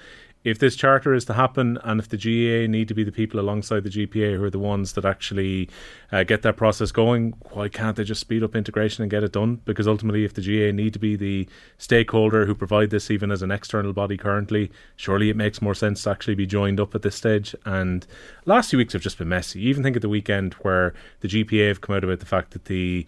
if 0.48 0.60
this 0.60 0.78
charter 0.78 1.14
is 1.14 1.26
to 1.26 1.34
happen 1.34 1.78
and 1.84 2.00
if 2.00 2.08
the 2.08 2.16
GAA 2.16 2.72
need 2.72 2.88
to 2.88 2.94
be 2.94 3.04
the 3.04 3.12
people 3.12 3.38
alongside 3.38 3.84
the 3.84 3.90
GPA 3.90 4.38
who 4.38 4.44
are 4.46 4.50
the 4.50 4.58
ones 4.58 4.94
that 4.94 5.04
actually 5.04 5.70
uh, 6.14 6.24
get 6.24 6.42
that 6.44 6.56
process 6.56 6.90
going, 6.90 7.34
why 7.52 7.68
can't 7.68 7.98
they 7.98 8.06
just 8.06 8.22
speed 8.22 8.42
up 8.42 8.56
integration 8.56 9.02
and 9.02 9.12
get 9.12 9.26
it 9.26 9.34
done? 9.34 9.60
Because 9.66 9.90
ultimately, 9.90 10.24
if 10.24 10.34
the 10.34 10.42
GAA 10.42 10.74
need 10.74 10.94
to 10.94 11.00
be 11.00 11.18
the 11.18 11.50
stakeholder 11.78 12.46
who 12.46 12.56
provide 12.56 12.92
this 12.92 13.12
even 13.12 13.30
as 13.30 13.42
an 13.42 13.52
external 13.52 13.92
body 13.92 14.16
currently, 14.16 14.72
surely 14.96 15.30
it 15.30 15.36
makes 15.36 15.62
more 15.62 15.76
sense 15.76 16.04
to 16.04 16.12
actually 16.12 16.36
be 16.36 16.46
joined 16.46 16.80
up 16.80 16.96
at 16.96 17.02
this 17.02 17.16
stage. 17.16 17.54
And 17.66 18.08
last 18.46 18.70
few 18.70 18.78
weeks 18.78 18.94
have 18.94 19.02
just 19.02 19.18
been 19.18 19.28
messy. 19.28 19.62
Even 19.68 19.84
think 19.84 19.98
of 19.98 20.02
the 20.02 20.08
weekend 20.08 20.54
where 20.62 20.94
the 21.20 21.28
GPA 21.28 21.68
have 21.68 21.82
come 21.82 21.98
out 21.98 22.06
about 22.06 22.22
the 22.22 22.26
fact 22.26 22.52
that 22.52 22.66
the 22.66 23.06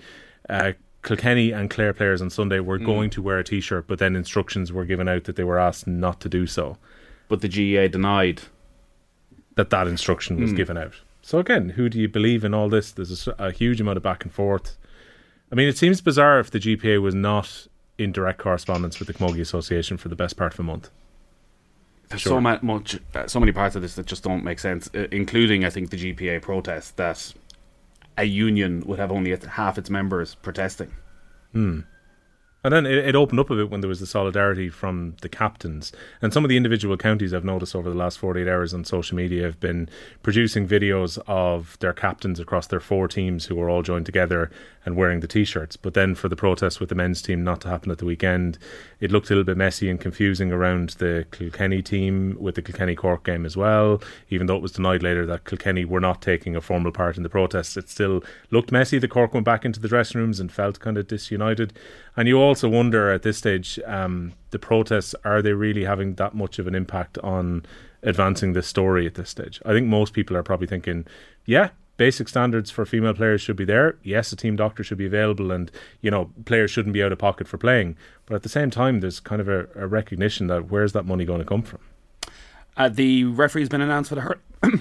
uh, 0.50 0.74
Kilkenny 1.04 1.54
and 1.54 1.70
Clare 1.70 1.94
players 1.94 2.22
on 2.22 2.30
Sunday 2.30 2.60
were 2.60 2.78
going 2.78 3.10
to 3.12 3.22
wear 3.22 3.40
a 3.40 3.46
T-shirt, 3.46 3.88
but 3.88 3.98
then 3.98 4.18
instructions 4.18 4.74
were 4.74 4.84
given 4.84 5.08
out 5.08 5.24
that 5.24 5.38
they 5.38 5.46
were 5.46 5.58
asked 5.58 5.88
not 5.88 6.20
to 6.20 6.28
do 6.28 6.46
so 6.46 6.78
But 7.30 7.40
the 7.42 7.48
GAA 7.48 7.88
denied. 7.88 8.42
that 9.56 9.70
that 9.72 9.88
instruction 9.88 10.40
was 10.42 10.52
given 10.54 10.78
out. 10.78 10.94
So 11.22 11.38
again, 11.40 11.70
who 11.70 11.90
do 11.90 12.00
you 12.00 12.08
believe 12.08 12.44
in 12.46 12.54
all 12.54 12.70
this? 12.70 12.92
There's 12.92 13.28
a 13.38 13.52
huge 13.52 13.80
amount 13.82 13.98
of 13.98 14.04
back 14.04 14.24
and 14.24 14.34
forth. 14.34 14.78
I 15.52 15.56
mean, 15.56 15.68
it 15.68 15.78
seems 15.78 16.00
bizarre 16.02 16.40
if 16.40 16.50
the 16.50 16.60
GPA 16.60 17.02
was 17.02 17.14
not 17.14 17.68
in 17.98 18.12
direct 18.14 18.38
correspondence 18.40 19.00
with 19.00 19.08
the 19.10 19.14
Camogie 19.14 19.42
Association 19.42 19.98
for 19.98 20.08
the 20.08 20.16
best 20.16 20.38
part 20.38 20.54
of 20.54 20.60
a 20.62 20.64
month. 20.64 20.90
There's 22.08 22.22
Sure. 22.22 22.38
so 22.38 22.42
ma- 22.42 22.60
much, 22.62 22.98
uh, 23.14 23.28
so 23.28 23.40
many 23.42 23.52
parts 23.52 23.76
of 23.76 23.82
this 23.82 23.96
that 23.96 24.06
just 24.06 24.24
don't 24.24 24.44
make 24.46 24.60
sense, 24.60 24.90
uh, 24.96 25.08
including 25.12 25.66
I 25.66 25.70
think 25.70 25.90
the 25.90 25.98
GPA 25.98 26.40
protest 26.42 26.96
that 26.98 27.34
a 28.18 28.24
union 28.24 28.82
would 28.86 28.98
have 29.00 29.12
only 29.12 29.36
half 29.36 29.78
its 29.78 29.90
members 29.90 30.36
protesting. 30.36 30.92
And 32.64 32.74
then 32.74 32.86
it, 32.86 32.98
it 32.98 33.16
opened 33.16 33.40
up 33.40 33.50
a 33.50 33.56
bit 33.56 33.70
when 33.70 33.82
there 33.82 33.88
was 33.88 34.00
the 34.00 34.06
solidarity 34.06 34.70
from 34.70 35.16
the 35.22 35.30
captains. 35.30 35.92
And 36.22 36.34
some 36.34 36.44
of 36.44 36.50
the 36.50 36.58
individual 36.58 36.98
counties 36.98 37.34
I've 37.34 37.46
noticed 37.46 37.76
over 37.76 37.90
the 37.90 37.96
last 37.96 38.20
48 38.20 38.48
hours 38.48 38.74
on 38.74 38.84
social 38.84 39.16
media 39.16 39.44
have 39.44 39.60
been 39.60 39.90
producing 40.24 40.68
videos 40.68 41.18
of 41.28 41.78
their 41.80 41.94
captains 41.94 42.40
across 42.40 42.68
their 42.68 42.80
four 42.82 43.08
teams 43.08 43.46
who 43.46 43.60
are 43.62 43.70
all 43.70 43.82
joined 43.82 44.06
together 44.06 44.52
and 44.86 44.96
wearing 44.96 45.20
the 45.20 45.28
t 45.28 45.46
shirts. 45.46 45.78
But 45.78 45.94
then 45.94 46.16
for 46.16 46.28
the 46.28 46.36
protest 46.36 46.80
with 46.80 46.90
the 46.90 46.96
men's 46.96 47.22
team 47.22 47.44
not 47.44 47.62
to 47.62 47.70
happen 47.70 47.92
at 47.92 48.00
the 48.00 48.06
weekend, 48.06 48.58
it 49.00 49.12
looked 49.12 49.28
a 49.28 49.32
little 49.32 49.44
bit 49.44 49.58
messy 49.58 49.90
and 49.90 50.00
confusing 50.00 50.52
around 50.52 50.92
the 50.92 51.26
Kilkenny 51.32 51.82
team 51.82 52.36
with 52.40 52.56
the 52.56 52.62
Kilkenny 52.62 52.96
Cork 52.96 53.24
game 53.24 53.46
as 53.46 53.56
well. 53.56 54.02
Even 54.30 54.48
though 54.48 54.56
it 54.56 54.62
was 54.62 54.72
denied 54.74 55.04
later 55.04 55.26
that 55.26 55.46
Kilkenny 55.46 55.86
were 55.86 56.00
not 56.00 56.22
taking 56.22 56.56
a 56.56 56.62
formal 56.62 56.92
part 56.92 57.18
in 57.18 57.24
the 57.24 57.30
protests, 57.30 57.78
it 57.78 57.90
still 57.90 58.24
looked 58.52 58.72
messy. 58.72 59.00
The 59.00 59.08
Cork 59.08 59.34
went 59.34 59.46
back 59.46 59.64
into 59.64 59.80
the 59.80 59.88
dressing 59.88 60.20
rooms 60.20 60.40
and 60.40 60.52
felt 60.52 60.80
kind 60.80 60.98
of 60.98 61.08
disunited. 61.08 61.74
And 62.20 62.28
you 62.28 62.38
also 62.38 62.68
wonder 62.68 63.10
at 63.12 63.22
this 63.22 63.38
stage, 63.38 63.80
um, 63.86 64.34
the 64.50 64.60
protests 64.60 65.16
are 65.24 65.42
they 65.42 65.54
really 65.54 65.86
having 65.86 66.16
that 66.16 66.36
much 66.36 66.60
of 66.60 66.68
an 66.68 66.76
impact 66.76 67.18
on 67.20 67.66
advancing 68.04 68.52
this 68.52 68.68
story 68.68 69.08
at 69.08 69.14
this 69.14 69.30
stage? 69.30 69.62
I 69.64 69.72
think 69.72 69.88
most 69.88 70.12
people 70.12 70.36
are 70.36 70.44
probably 70.44 70.68
thinking, 70.68 71.08
yeah, 71.46 71.70
basic 71.96 72.28
standards 72.28 72.70
for 72.70 72.86
female 72.86 73.14
players 73.14 73.40
should 73.40 73.56
be 73.56 73.64
there. 73.64 73.96
Yes, 74.04 74.34
a 74.34 74.36
team 74.36 74.58
doctor 74.58 74.84
should 74.84 74.98
be 74.98 75.06
available, 75.06 75.50
and 75.50 75.72
you 76.02 76.12
know 76.12 76.30
players 76.44 76.72
shouldn't 76.72 76.92
be 76.92 77.02
out 77.02 77.14
of 77.14 77.20
pocket 77.20 77.48
for 77.48 77.58
playing. 77.58 77.96
But 78.26 78.36
at 78.36 78.44
the 78.44 78.50
same 78.50 78.70
time, 78.70 79.00
there's 79.00 79.22
kind 79.22 79.40
of 79.40 79.48
a, 79.48 79.70
a 79.76 79.88
recognition 79.88 80.48
that 80.48 80.70
where's 80.70 80.92
that 80.92 81.06
money 81.06 81.24
going 81.24 81.40
to 81.40 81.46
come 81.46 81.62
from? 81.62 81.80
Uh, 82.76 82.90
the 82.90 83.24
referee's 83.24 83.70
been 83.70 83.80
announced 83.80 84.10
for 84.10 84.16
the 84.16 84.22
hur- 84.22 84.42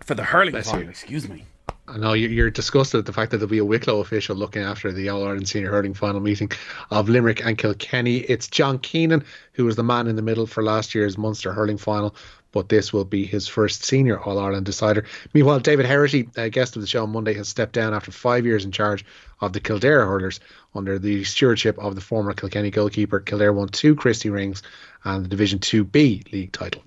for 0.00 0.16
the 0.16 0.24
hurling 0.24 0.60
final. 0.60 0.88
Excuse 0.88 1.28
me. 1.28 1.44
I 1.86 1.98
know 1.98 2.14
you- 2.14 2.28
you're 2.28 2.50
disgusted 2.50 2.98
at 2.98 3.06
the 3.06 3.12
fact 3.12 3.30
that 3.30 3.38
there'll 3.38 3.50
be 3.50 3.58
a 3.58 3.64
Wicklow 3.64 4.00
official 4.00 4.34
looking 4.34 4.62
after 4.62 4.90
the 4.90 5.10
All 5.10 5.22
Ireland 5.24 5.48
Senior 5.48 5.70
Hurling 5.70 5.92
final 5.92 6.20
meeting 6.20 6.50
of 6.90 7.10
Limerick 7.10 7.44
and 7.44 7.58
Kilkenny. 7.58 8.18
It's 8.20 8.48
John 8.48 8.78
Keenan, 8.78 9.22
who 9.52 9.66
was 9.66 9.76
the 9.76 9.84
man 9.84 10.06
in 10.06 10.16
the 10.16 10.22
middle 10.22 10.46
for 10.46 10.62
last 10.62 10.94
year's 10.94 11.18
Munster 11.18 11.52
Hurling 11.52 11.76
final, 11.76 12.14
but 12.54 12.68
this 12.68 12.92
will 12.92 13.04
be 13.04 13.26
his 13.26 13.48
first 13.48 13.84
senior 13.84 14.18
All 14.20 14.38
Ireland 14.38 14.64
decider. 14.64 15.04
Meanwhile, 15.34 15.58
David 15.60 15.86
Herity, 15.86 16.34
a 16.38 16.48
guest 16.48 16.76
of 16.76 16.82
the 16.82 16.88
show 16.88 17.02
on 17.02 17.10
Monday, 17.10 17.34
has 17.34 17.48
stepped 17.48 17.72
down 17.72 17.92
after 17.92 18.12
five 18.12 18.46
years 18.46 18.64
in 18.64 18.70
charge 18.70 19.04
of 19.40 19.52
the 19.52 19.60
Kildare 19.60 20.06
hurlers 20.06 20.38
under 20.74 20.98
the 20.98 21.24
stewardship 21.24 21.76
of 21.80 21.96
the 21.96 22.00
former 22.00 22.32
Kilkenny 22.32 22.70
goalkeeper. 22.70 23.18
Kildare 23.18 23.52
won 23.52 23.68
two 23.68 23.96
Christy 23.96 24.30
Rings 24.30 24.62
and 25.02 25.24
the 25.24 25.28
Division 25.28 25.58
2B 25.58 26.32
league 26.32 26.52
title. 26.52 26.82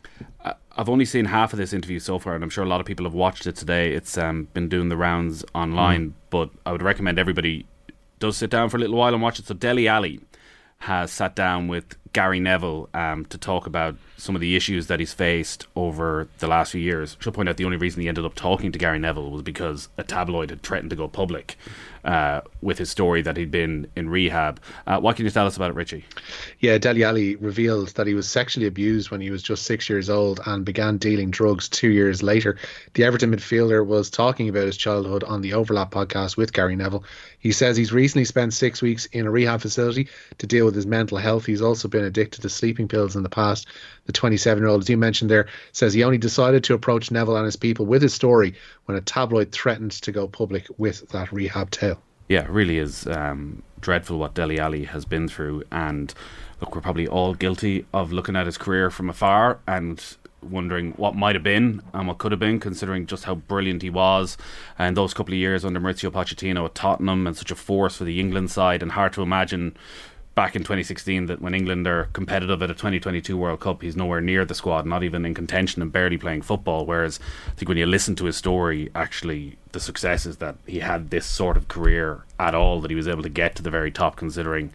I've 0.77 0.89
only 0.89 1.05
seen 1.05 1.25
half 1.25 1.51
of 1.51 1.59
this 1.59 1.73
interview 1.73 1.99
so 1.99 2.17
far, 2.17 2.33
and 2.33 2.43
I'm 2.43 2.49
sure 2.49 2.63
a 2.63 2.67
lot 2.67 2.79
of 2.79 2.85
people 2.85 3.05
have 3.05 3.13
watched 3.13 3.45
it 3.45 3.57
today. 3.57 3.93
It's 3.93 4.17
um, 4.17 4.47
been 4.53 4.69
doing 4.69 4.87
the 4.87 4.95
rounds 4.95 5.43
online, 5.53 6.13
but 6.29 6.49
I 6.65 6.71
would 6.71 6.81
recommend 6.81 7.19
everybody 7.19 7.65
does 8.19 8.37
sit 8.37 8.49
down 8.49 8.69
for 8.69 8.77
a 8.77 8.79
little 8.79 8.95
while 8.95 9.13
and 9.13 9.21
watch 9.21 9.37
it. 9.37 9.47
So 9.47 9.53
Dele 9.53 9.87
Alli 9.87 10.21
has 10.79 11.11
sat 11.11 11.35
down 11.35 11.67
with 11.67 11.97
Gary 12.13 12.39
Neville 12.39 12.89
um, 12.93 13.25
to 13.25 13.37
talk 13.37 13.67
about 13.67 13.95
some 14.17 14.35
of 14.35 14.41
the 14.41 14.55
issues 14.55 14.87
that 14.87 14.99
he's 14.99 15.13
faced 15.13 15.67
over 15.75 16.27
the 16.39 16.47
last 16.47 16.71
few 16.71 16.81
years. 16.81 17.15
She'll 17.19 17.31
point 17.31 17.47
out 17.47 17.57
the 17.57 17.65
only 17.65 17.77
reason 17.77 18.01
he 18.01 18.07
ended 18.07 18.25
up 18.25 18.35
talking 18.35 18.71
to 18.71 18.79
Gary 18.79 18.99
Neville 18.99 19.29
was 19.29 19.43
because 19.43 19.89
a 19.97 20.03
tabloid 20.03 20.49
had 20.49 20.63
threatened 20.63 20.89
to 20.89 20.95
go 20.95 21.07
public 21.07 21.55
uh, 22.07 22.41
with 22.61 22.77
his 22.77 22.89
story 22.89 23.21
that 23.21 23.37
he'd 23.37 23.51
been 23.51 23.85
in 23.95 24.09
rehab. 24.09 24.59
Uh, 24.87 24.99
what 24.99 25.15
can 25.15 25.25
you 25.25 25.31
tell 25.31 25.45
us 25.45 25.57
about 25.57 25.69
it, 25.69 25.75
Richie? 25.75 26.05
Yeah, 26.59 26.77
Dele 26.77 27.35
revealed 27.35 27.89
that 27.89 28.07
he 28.07 28.13
was 28.13 28.29
sexually 28.29 28.65
abused 28.65 29.11
when 29.11 29.21
he 29.21 29.29
was 29.29 29.43
just 29.43 29.63
six 29.63 29.89
years 29.89 30.09
old 30.09 30.39
and 30.45 30.65
began 30.65 30.97
dealing 30.97 31.29
drugs 31.31 31.67
two 31.67 31.89
years 31.89 32.23
later. 32.23 32.57
The 32.93 33.03
Everton 33.03 33.31
midfielder 33.31 33.85
was 33.85 34.09
talking 34.09 34.47
about 34.47 34.65
his 34.65 34.77
childhood 34.77 35.23
on 35.25 35.41
the 35.41 35.53
Overlap 35.53 35.91
podcast 35.91 36.37
with 36.37 36.53
Gary 36.53 36.75
Neville. 36.75 37.03
He 37.39 37.51
says 37.51 37.77
he's 37.77 37.93
recently 37.93 38.25
spent 38.25 38.53
six 38.53 38.81
weeks 38.81 39.05
in 39.07 39.27
a 39.27 39.31
rehab 39.31 39.61
facility 39.61 40.07
to 40.37 40.47
deal 40.47 40.65
with 40.65 40.75
his 40.75 40.85
mental 40.85 41.17
health. 41.17 41.45
He's 41.45 41.61
also 41.61 41.87
been 41.87 42.05
addicted 42.05 42.41
to 42.41 42.49
sleeping 42.49 42.87
pills 42.87 43.15
in 43.15 43.23
the 43.23 43.29
past. 43.29 43.67
The 44.07 44.13
27 44.13 44.63
year 44.63 44.69
old, 44.69 44.81
as 44.81 44.89
you 44.89 44.97
mentioned 44.97 45.29
there, 45.29 45.47
says 45.73 45.93
he 45.93 46.03
only 46.03 46.17
decided 46.17 46.63
to 46.65 46.73
approach 46.73 47.11
Neville 47.11 47.37
and 47.37 47.45
his 47.45 47.55
people 47.55 47.85
with 47.85 48.01
his 48.01 48.13
story 48.13 48.55
when 48.85 48.97
a 48.97 49.01
tabloid 49.01 49.51
threatened 49.51 49.91
to 49.91 50.11
go 50.11 50.27
public 50.27 50.67
with 50.77 51.07
that 51.09 51.31
rehab 51.31 51.71
tale. 51.71 52.01
Yeah, 52.29 52.43
it 52.43 52.49
really 52.49 52.77
is 52.77 53.07
um, 53.07 53.63
dreadful 53.79 54.17
what 54.17 54.33
Dele 54.33 54.59
Alli 54.59 54.83
has 54.85 55.05
been 55.05 55.27
through. 55.27 55.63
And 55.71 56.13
look, 56.59 56.75
we're 56.75 56.81
probably 56.81 57.07
all 57.07 57.33
guilty 57.33 57.85
of 57.93 58.11
looking 58.11 58.35
at 58.35 58.45
his 58.45 58.57
career 58.57 58.89
from 58.89 59.09
afar 59.09 59.59
and 59.67 60.03
wondering 60.41 60.91
what 60.93 61.15
might 61.15 61.35
have 61.35 61.43
been 61.43 61.81
and 61.93 62.07
what 62.07 62.17
could 62.17 62.31
have 62.31 62.39
been, 62.39 62.59
considering 62.59 63.05
just 63.05 63.23
how 63.23 63.35
brilliant 63.35 63.81
he 63.81 63.89
was. 63.89 64.37
And 64.77 64.95
those 64.95 65.13
couple 65.13 65.33
of 65.33 65.39
years 65.39 65.65
under 65.65 65.79
Maurizio 65.79 66.11
Pochettino 66.11 66.65
at 66.65 66.75
Tottenham 66.75 67.27
and 67.27 67.35
such 67.35 67.51
a 67.51 67.55
force 67.55 67.97
for 67.97 68.03
the 68.03 68.19
England 68.19 68.51
side, 68.51 68.81
and 68.81 68.91
hard 68.91 69.13
to 69.13 69.21
imagine 69.21 69.75
back 70.37 70.55
in 70.55 70.61
2016 70.61 71.25
that 71.25 71.41
when 71.41 71.55
England 71.55 71.87
are 71.87 72.09
competitive 72.13 72.61
at 72.61 72.69
a 72.69 72.73
2022 72.75 73.35
World 73.35 73.59
Cup, 73.59 73.81
he's 73.81 73.95
nowhere 73.95 74.21
near 74.21 74.45
the 74.45 74.53
squad, 74.53 74.85
not 74.85 75.01
even 75.01 75.25
in 75.25 75.33
contention 75.33 75.81
and 75.81 75.91
barely 75.91 76.15
playing 76.15 76.43
football. 76.43 76.85
Whereas 76.85 77.19
I 77.47 77.55
think 77.55 77.67
when 77.67 77.79
you 77.79 77.87
listen 77.87 78.15
to 78.17 78.25
his 78.25 78.37
story, 78.37 78.91
actually 78.93 79.57
the 79.71 79.79
success 79.79 80.27
is 80.27 80.37
that 80.37 80.55
he 80.67 80.77
had 80.77 81.09
this 81.09 81.25
sort 81.25 81.57
of 81.57 81.67
career 81.67 82.23
at 82.39 82.53
all, 82.53 82.81
that 82.81 82.91
he 82.91 82.95
was 82.95 83.07
able 83.07 83.23
to 83.23 83.29
get 83.29 83.55
to 83.55 83.63
the 83.63 83.71
very 83.71 83.89
top 83.89 84.15
considering 84.15 84.69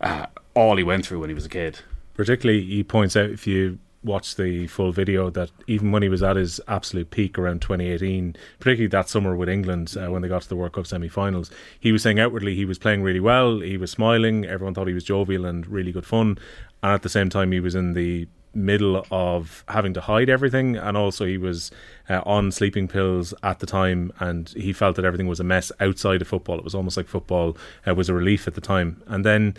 uh, 0.00 0.26
all 0.54 0.76
he 0.76 0.82
went 0.82 1.06
through 1.06 1.20
when 1.20 1.30
he 1.30 1.34
was 1.34 1.46
a 1.46 1.50
kid. 1.50 1.78
Particularly, 2.14 2.64
he 2.64 2.82
points 2.82 3.14
out 3.16 3.30
if 3.30 3.46
you 3.46 3.78
watch 4.02 4.36
the 4.36 4.66
full 4.66 4.92
video 4.92 5.28
that 5.30 5.50
even 5.66 5.92
when 5.92 6.02
he 6.02 6.08
was 6.08 6.22
at 6.22 6.36
his 6.36 6.60
absolute 6.66 7.10
peak 7.10 7.38
around 7.38 7.60
2018, 7.60 8.34
particularly 8.58 8.88
that 8.88 9.08
summer 9.08 9.36
with 9.36 9.48
England 9.48 9.94
uh, 9.98 10.10
when 10.10 10.22
they 10.22 10.28
got 10.28 10.42
to 10.42 10.48
the 10.48 10.56
World 10.56 10.72
Cup 10.72 10.86
semi-finals, 10.86 11.50
he 11.78 11.92
was 11.92 12.02
saying 12.02 12.18
outwardly 12.18 12.54
he 12.54 12.64
was 12.64 12.78
playing 12.78 13.02
really 13.02 13.20
well. 13.20 13.60
He 13.60 13.76
was 13.76 13.90
smiling. 13.90 14.46
Everyone 14.46 14.74
thought 14.74 14.88
he 14.88 14.94
was 14.94 15.04
jovial 15.04 15.44
and 15.44 15.66
really 15.66 15.92
good 15.92 16.06
fun. 16.06 16.38
And 16.82 16.92
at 16.92 17.02
the 17.02 17.08
same 17.08 17.28
time, 17.28 17.52
he 17.52 17.60
was 17.60 17.74
in 17.74 17.92
the 17.92 18.26
middle 18.52 19.06
of 19.10 19.64
having 19.68 19.94
to 19.94 20.00
hide 20.00 20.28
everything 20.28 20.76
and 20.76 20.96
also 20.96 21.24
he 21.24 21.38
was 21.38 21.70
uh, 22.08 22.20
on 22.26 22.50
sleeping 22.50 22.88
pills 22.88 23.32
at 23.44 23.60
the 23.60 23.66
time 23.66 24.12
and 24.18 24.48
he 24.50 24.72
felt 24.72 24.96
that 24.96 25.04
everything 25.04 25.28
was 25.28 25.38
a 25.38 25.44
mess 25.44 25.70
outside 25.78 26.20
of 26.20 26.26
football 26.26 26.58
it 26.58 26.64
was 26.64 26.74
almost 26.74 26.96
like 26.96 27.06
football 27.06 27.56
uh, 27.86 27.94
was 27.94 28.08
a 28.08 28.14
relief 28.14 28.48
at 28.48 28.54
the 28.54 28.60
time 28.60 29.00
and 29.06 29.24
then 29.24 29.54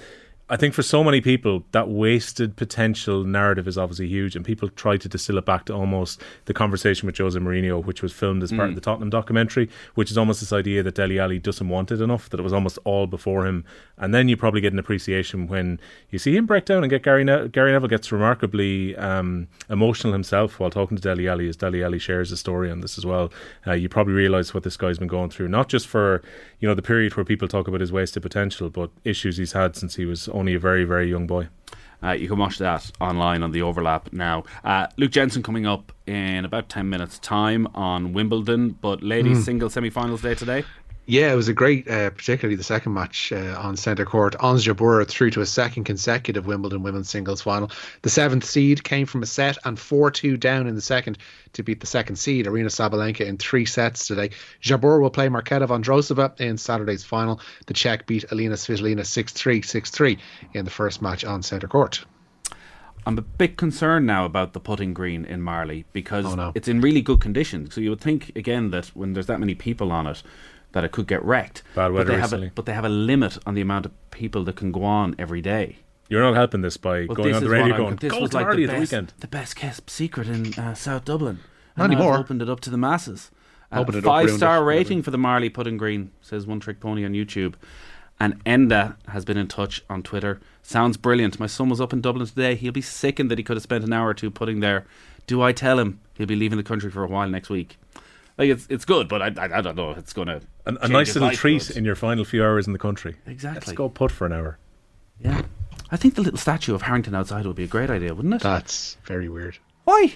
I 0.51 0.57
think 0.57 0.73
for 0.73 0.83
so 0.83 1.01
many 1.01 1.21
people, 1.21 1.63
that 1.71 1.87
wasted 1.87 2.57
potential 2.57 3.23
narrative 3.23 3.69
is 3.69 3.77
obviously 3.77 4.09
huge, 4.09 4.35
and 4.35 4.43
people 4.43 4.67
try 4.67 4.97
to 4.97 5.07
distill 5.07 5.37
it 5.37 5.45
back 5.45 5.63
to 5.67 5.73
almost 5.73 6.21
the 6.43 6.53
conversation 6.53 7.05
with 7.05 7.17
Jose 7.17 7.39
Mourinho, 7.39 7.85
which 7.85 8.01
was 8.01 8.11
filmed 8.11 8.43
as 8.43 8.51
part 8.51 8.67
of 8.67 8.75
the 8.75 8.81
Tottenham 8.81 9.09
documentary, 9.09 9.69
which 9.95 10.11
is 10.11 10.17
almost 10.17 10.41
this 10.41 10.51
idea 10.51 10.83
that 10.83 10.95
Dele 10.95 11.19
Alli 11.19 11.39
doesn't 11.39 11.69
want 11.69 11.89
it 11.89 12.01
enough, 12.01 12.29
that 12.29 12.39
it 12.41 12.43
was 12.43 12.51
almost 12.51 12.77
all 12.83 13.07
before 13.07 13.47
him. 13.47 13.63
And 13.97 14.13
then 14.13 14.27
you 14.27 14.35
probably 14.35 14.59
get 14.59 14.73
an 14.73 14.79
appreciation 14.79 15.47
when 15.47 15.79
you 16.09 16.19
see 16.19 16.35
him 16.35 16.47
break 16.47 16.65
down 16.65 16.83
and 16.83 16.89
get 16.89 17.03
Gary, 17.03 17.23
ne- 17.23 17.47
Gary 17.47 17.71
Neville 17.71 17.87
gets 17.87 18.11
remarkably 18.11 18.93
um, 18.97 19.47
emotional 19.69 20.11
himself 20.11 20.59
while 20.59 20.69
talking 20.69 20.97
to 20.97 21.01
Dele 21.01 21.29
Alli, 21.29 21.47
as 21.47 21.55
Dele 21.55 21.81
Alli 21.81 21.97
shares 21.97 22.29
a 22.29 22.35
story 22.35 22.69
on 22.69 22.81
this 22.81 22.97
as 22.97 23.05
well. 23.05 23.31
Uh, 23.65 23.71
you 23.71 23.87
probably 23.87 24.13
realise 24.13 24.53
what 24.53 24.63
this 24.63 24.75
guy's 24.75 24.99
been 24.99 25.07
going 25.07 25.29
through, 25.29 25.47
not 25.47 25.69
just 25.69 25.87
for 25.87 26.21
you 26.61 26.67
know 26.67 26.75
the 26.75 26.81
period 26.81 27.17
where 27.17 27.25
people 27.25 27.47
talk 27.47 27.67
about 27.67 27.81
his 27.81 27.91
wasted 27.91 28.21
potential, 28.23 28.69
but 28.69 28.91
issues 29.03 29.37
he's 29.37 29.51
had 29.51 29.75
since 29.75 29.95
he 29.95 30.05
was 30.05 30.29
only 30.29 30.53
a 30.53 30.59
very, 30.59 30.85
very 30.85 31.09
young 31.09 31.27
boy. 31.27 31.49
Uh, 32.03 32.11
you 32.11 32.27
can 32.27 32.37
watch 32.37 32.57
that 32.57 32.91
online 32.99 33.43
on 33.43 33.51
the 33.51 33.61
overlap 33.61 34.11
now. 34.11 34.43
Uh, 34.63 34.87
Luke 34.97 35.11
Jensen 35.11 35.43
coming 35.43 35.67
up 35.67 35.91
in 36.07 36.45
about 36.45 36.67
10 36.69 36.89
minutes' 36.89 37.19
time 37.19 37.67
on 37.75 38.13
Wimbledon, 38.13 38.71
but 38.81 39.03
ladies' 39.03 39.43
single 39.45 39.69
semi 39.69 39.89
finals 39.89 40.21
day 40.21 40.33
today. 40.33 40.63
Yeah, 41.11 41.33
it 41.33 41.35
was 41.35 41.49
a 41.49 41.53
great, 41.53 41.89
uh, 41.89 42.09
particularly 42.11 42.55
the 42.55 42.63
second 42.63 42.93
match 42.93 43.33
uh, 43.33 43.59
on 43.59 43.75
centre 43.75 44.05
court. 44.05 44.33
Ons 44.39 44.65
Jabeur 44.65 45.05
through 45.05 45.31
to 45.31 45.41
a 45.41 45.45
second 45.45 45.83
consecutive 45.83 46.45
Wimbledon 46.45 46.83
women's 46.83 47.09
singles 47.09 47.41
final. 47.41 47.69
The 48.01 48.09
seventh 48.09 48.45
seed 48.45 48.85
came 48.85 49.05
from 49.05 49.21
a 49.21 49.25
set 49.25 49.57
and 49.65 49.77
4 49.77 50.09
2 50.09 50.37
down 50.37 50.67
in 50.67 50.75
the 50.75 50.81
second 50.81 51.17
to 51.51 51.63
beat 51.63 51.81
the 51.81 51.85
second 51.85 52.15
seed, 52.15 52.45
Aryna 52.45 52.67
Sabalenka, 52.67 53.25
in 53.25 53.37
three 53.37 53.65
sets 53.65 54.07
today. 54.07 54.29
Jabeur 54.63 55.01
will 55.01 55.09
play 55.09 55.27
Marketa 55.27 55.67
Vondrousova 55.67 56.39
in 56.39 56.57
Saturday's 56.57 57.03
final. 57.03 57.41
The 57.65 57.73
Czech 57.73 58.07
beat 58.07 58.31
Alina 58.31 58.55
Svitolina 58.55 59.05
6 59.05 59.33
3 59.33 59.61
6 59.63 59.89
3 59.89 60.17
in 60.53 60.63
the 60.63 60.71
first 60.71 61.01
match 61.01 61.25
on 61.25 61.43
centre 61.43 61.67
court. 61.67 62.05
I'm 63.05 63.17
a 63.17 63.21
bit 63.21 63.57
concerned 63.57 64.05
now 64.07 64.23
about 64.23 64.53
the 64.53 64.61
putting 64.61 64.93
green 64.93 65.25
in 65.25 65.41
Marlay 65.41 65.83
because 65.91 66.23
Oh, 66.23 66.35
no. 66.35 66.53
it's 66.55 66.69
in 66.69 66.79
really 66.79 67.01
good 67.01 67.19
condition. 67.19 67.69
So 67.69 67.81
you 67.81 67.89
would 67.89 67.99
think 67.99 68.31
again 68.37 68.71
that 68.71 68.85
when 68.93 69.11
there's 69.11 69.25
that 69.25 69.41
many 69.41 69.55
people 69.55 69.91
on 69.91 70.07
it, 70.07 70.23
that 70.73 70.83
it 70.83 70.91
could 70.91 71.07
get 71.07 71.23
wrecked. 71.23 71.63
Bad 71.75 71.89
but 71.89 71.93
weather 71.93 72.13
they 72.13 72.19
have 72.19 72.33
a, 72.33 72.51
but 72.55 72.65
they 72.65 72.73
have 72.73 72.85
a 72.85 72.89
limit 72.89 73.37
on 73.45 73.53
the 73.53 73.61
amount 73.61 73.85
of 73.85 74.11
people 74.11 74.43
that 74.45 74.55
can 74.55 74.71
go 74.71 74.83
on 74.83 75.15
every 75.17 75.41
day. 75.41 75.77
You're 76.09 76.21
not 76.21 76.35
helping 76.35 76.61
this 76.61 76.75
by 76.75 77.07
But 77.07 77.15
going 77.15 77.29
this 77.29 77.37
on 77.37 77.43
the 77.43 77.49
radio 77.49 77.77
going, 77.77 77.95
this 77.95 78.11
go 78.11 78.19
was 78.21 78.31
to 78.31 78.37
like 78.37 78.47
the 78.47 78.51
at 78.51 78.57
the 78.57 78.67
best, 78.67 78.79
weekend. 78.79 79.13
the 79.19 79.27
best 79.27 79.55
kept 79.55 79.89
secret 79.89 80.27
in 80.27 80.53
uh, 80.55 80.73
South 80.73 81.05
Dublin. 81.05 81.39
Not 81.77 81.85
And 81.85 81.93
anymore. 81.93 82.15
I've 82.15 82.19
opened 82.21 82.41
it 82.41 82.49
up 82.49 82.59
to 82.61 82.69
the 82.69 82.77
masses. 82.77 83.31
Uh, 83.71 83.85
it 83.87 83.95
up, 83.95 84.03
five 84.03 84.25
ruined 84.25 84.37
star 84.37 84.57
it, 84.57 84.65
rating 84.65 85.01
for 85.01 85.11
the 85.11 85.17
Marlay 85.17 85.49
Pudding 85.49 85.77
Green 85.77 86.11
says 86.21 86.45
One 86.45 86.59
Trick 86.59 86.81
Pony 86.81 87.05
on 87.05 87.13
YouTube. 87.13 87.53
And 88.19 88.43
Enda 88.43 88.97
has 89.07 89.25
been 89.25 89.37
in 89.37 89.47
touch 89.47 89.83
on 89.89 90.03
Twitter. 90.03 90.41
Sounds 90.61 90.97
brilliant. 90.97 91.39
My 91.39 91.47
son 91.47 91.69
was 91.69 91.79
up 91.81 91.93
in 91.93 92.01
Dublin 92.01 92.27
today. 92.27 92.55
He'll 92.55 92.73
be 92.73 92.81
sickened 92.81 93.31
that 93.31 93.37
he 93.37 93.43
could 93.43 93.55
have 93.55 93.63
spent 93.63 93.83
an 93.83 93.93
hour 93.93 94.09
or 94.09 94.13
two 94.13 94.29
putting 94.29 94.59
there. 94.59 94.85
Do 95.27 95.41
I 95.41 95.53
tell 95.53 95.79
him 95.79 96.01
he'll 96.15 96.27
be 96.27 96.35
leaving 96.35 96.57
the 96.57 96.63
country 96.63 96.91
for 96.91 97.03
a 97.03 97.07
while 97.07 97.27
next 97.29 97.49
week? 97.49 97.77
Like 98.41 98.49
it's 98.49 98.65
it's 98.71 98.85
good, 98.85 99.07
but 99.07 99.21
I 99.21 99.27
I, 99.37 99.59
I 99.59 99.61
don't 99.61 99.75
know 99.75 99.91
if 99.91 99.99
it's 99.99 100.13
going 100.13 100.27
to 100.27 100.41
A, 100.65 100.73
a 100.81 100.87
nice 100.87 101.13
little 101.13 101.29
treat 101.29 101.69
in 101.69 101.85
your 101.85 101.93
final 101.95 102.25
few 102.25 102.43
hours 102.43 102.65
in 102.65 102.73
the 102.73 102.79
country. 102.79 103.15
Exactly. 103.27 103.59
Let's 103.59 103.71
go 103.73 103.87
put 103.87 104.09
for 104.11 104.25
an 104.25 104.33
hour. 104.33 104.57
Yeah, 105.19 105.43
I 105.91 105.97
think 105.97 106.15
the 106.15 106.23
little 106.23 106.39
statue 106.39 106.73
of 106.73 106.81
Harrington 106.81 107.13
outside 107.13 107.45
would 107.45 107.55
be 107.55 107.65
a 107.65 107.67
great 107.67 107.91
idea, 107.91 108.15
wouldn't 108.15 108.33
it? 108.33 108.41
That's 108.41 108.97
very 109.05 109.29
weird. 109.29 109.59
Why? 109.83 110.15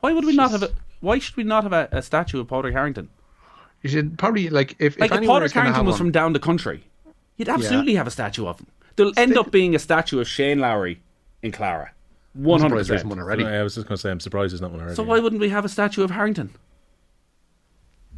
Why 0.00 0.14
would 0.14 0.24
we 0.24 0.34
not 0.34 0.50
have 0.52 0.62
a? 0.62 0.70
Why 1.00 1.18
should 1.18 1.36
we 1.36 1.44
not 1.44 1.64
have 1.64 1.74
a, 1.74 1.90
a 1.92 2.00
statue 2.00 2.40
of 2.40 2.48
Padraig 2.48 2.72
Harrington? 2.72 3.10
You 3.82 3.90
should 3.90 4.18
probably, 4.18 4.48
like, 4.48 4.74
if, 4.78 4.98
Like 4.98 5.10
if 5.10 5.12
if 5.12 5.18
anyone 5.18 5.34
Padraig 5.34 5.42
was 5.42 5.52
going 5.52 5.66
to 5.66 5.72
Harrington 5.72 5.86
was 5.86 5.92
one, 5.92 5.98
from 5.98 6.10
down 6.12 6.32
the 6.32 6.40
country, 6.40 6.84
you'd 7.36 7.50
absolutely 7.50 7.96
have 7.96 8.06
a 8.06 8.10
statue 8.10 8.46
of 8.46 8.60
him. 8.60 8.66
There'll 8.96 9.12
end 9.18 9.36
up 9.36 9.50
being 9.50 9.74
a 9.74 9.78
statue 9.78 10.20
of 10.20 10.26
Shane 10.26 10.58
Lowry 10.58 11.02
in 11.42 11.52
Clara. 11.52 11.92
One 12.32 12.60
hundred 12.62 12.76
percent. 12.76 12.88
there 12.88 12.96
isn't 12.96 13.08
one 13.10 13.18
percent. 13.18 13.42
already. 13.42 13.58
I 13.58 13.62
was 13.62 13.74
just 13.74 13.86
going 13.86 13.96
to 13.96 14.00
say, 14.00 14.10
I'm 14.10 14.20
surprised 14.20 14.52
there's 14.52 14.62
not 14.62 14.70
one 14.70 14.80
already. 14.80 14.96
So 14.96 15.02
why 15.02 15.20
wouldn't 15.20 15.40
we 15.40 15.50
have 15.50 15.66
a 15.66 15.68
statue 15.68 16.02
of 16.02 16.10
Harrington? 16.10 16.54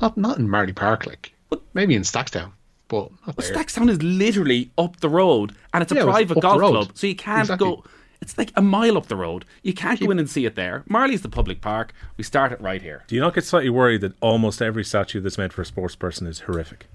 Not, 0.01 0.17
not 0.17 0.39
in 0.39 0.49
Marlay 0.49 0.73
Park, 0.75 1.07
like, 1.07 1.33
maybe 1.75 1.95
in 1.95 2.03
Stackstown, 2.03 2.53
but 2.89 3.11
not 3.27 3.37
there. 3.37 3.53
Stackstown 3.55 3.91
is 3.91 4.03
literally 4.03 4.71
up 4.79 5.01
the 5.01 5.09
road, 5.09 5.55
and 5.75 5.83
it's 5.83 5.93
a 5.93 5.97
Yeah, 5.97 6.05
private 6.05 6.39
up 6.39 6.43
golf 6.43 6.61
club, 6.61 6.91
so 6.95 7.07
you 7.07 7.15
can't 7.17 7.41
Exactly. 7.43 7.69
go. 7.69 7.85
It's 8.23 8.37
like 8.37 8.53
a 8.55 8.61
mile 8.63 8.99
up 8.99 9.07
the 9.07 9.17
road. 9.17 9.47
You 9.63 9.73
can't 9.73 9.99
go 9.99 10.11
in 10.11 10.19
and 10.19 10.29
see 10.29 10.45
it 10.45 10.55
there. 10.55 10.85
Marlay's 10.87 11.23
the 11.23 11.31
public 11.31 11.63
park. 11.63 11.95
We 12.19 12.25
start 12.25 12.53
it 12.53 12.61
right 12.61 12.83
here. 12.83 13.05
Do 13.07 13.15
you 13.15 13.21
not 13.23 13.35
get 13.35 13.45
slightly 13.45 13.71
worried 13.71 14.03
that 14.03 14.13
almost 14.21 14.61
every 14.61 14.85
statue 14.85 15.21
that's 15.21 15.39
made 15.39 15.55
for 15.55 15.63
a 15.63 15.67
sports 15.67 15.97
person 15.97 16.27
is 16.27 16.41
horrific? 16.41 16.87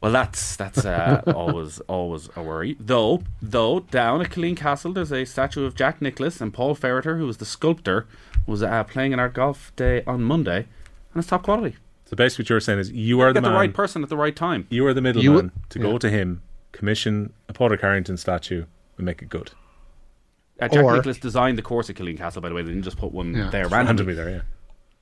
Well, 0.00 0.12
that's 0.12 0.54
that's 0.54 0.84
uh, 0.84 1.22
always 1.34 1.80
always 1.88 2.28
a 2.36 2.42
worry. 2.44 2.76
Though 2.78 3.22
though 3.42 3.80
down 3.80 4.20
at 4.20 4.30
Killeen 4.30 4.56
Castle, 4.56 4.92
there's 4.92 5.12
a 5.12 5.24
statue 5.24 5.64
of 5.64 5.74
Jack 5.74 6.00
Nicklaus 6.00 6.40
and 6.40 6.54
Paul 6.54 6.76
Ferreter, 6.76 7.18
who 7.18 7.26
was 7.26 7.38
the 7.38 7.44
sculptor, 7.44 8.06
was 8.46 8.62
uh, 8.62 8.84
playing 8.84 9.10
in 9.12 9.18
our 9.18 9.28
golf 9.28 9.72
day 9.74 10.04
on 10.06 10.22
Monday, 10.22 10.58
and 11.12 11.16
it's 11.16 11.26
top 11.26 11.42
quality. 11.42 11.74
So 12.08 12.16
basically, 12.16 12.44
what 12.44 12.50
you're 12.50 12.60
saying 12.60 12.78
is 12.78 12.90
you 12.90 13.20
are 13.20 13.32
the 13.34 13.40
Get 13.42 13.48
the 13.48 13.54
right 13.54 13.72
person 13.72 14.02
at 14.02 14.08
the 14.08 14.16
right 14.16 14.34
time. 14.34 14.66
you 14.70 14.86
are 14.86 14.94
the 14.94 15.02
middleman 15.02 15.24
You 15.24 15.32
would- 15.34 15.50
to 15.70 15.78
go 15.78 15.98
to 15.98 16.08
him, 16.08 16.40
commission 16.72 17.34
a 17.48 17.52
Padraig 17.52 17.80
Harrington 17.82 18.16
statue, 18.16 18.64
and 18.96 19.04
make 19.04 19.20
it 19.20 19.28
good. 19.28 19.50
Uh, 20.60 20.68
Jack 20.68 20.82
Or- 20.84 20.96
Nicklaus 20.96 21.18
designed 21.18 21.58
the 21.58 21.62
course 21.62 21.90
at 21.90 21.96
Killeen 21.96 22.16
Castle, 22.16 22.40
by 22.40 22.48
the 22.48 22.54
way. 22.54 22.62
They 22.62 22.70
didn't 22.70 22.84
just 22.84 22.96
put 22.96 23.12
one 23.12 23.34
Yeah. 23.34 23.50
there 23.50 23.68
Randomly 23.68 23.76
randomly. 23.76 24.14
there, 24.14 24.30
yeah. 24.30 24.40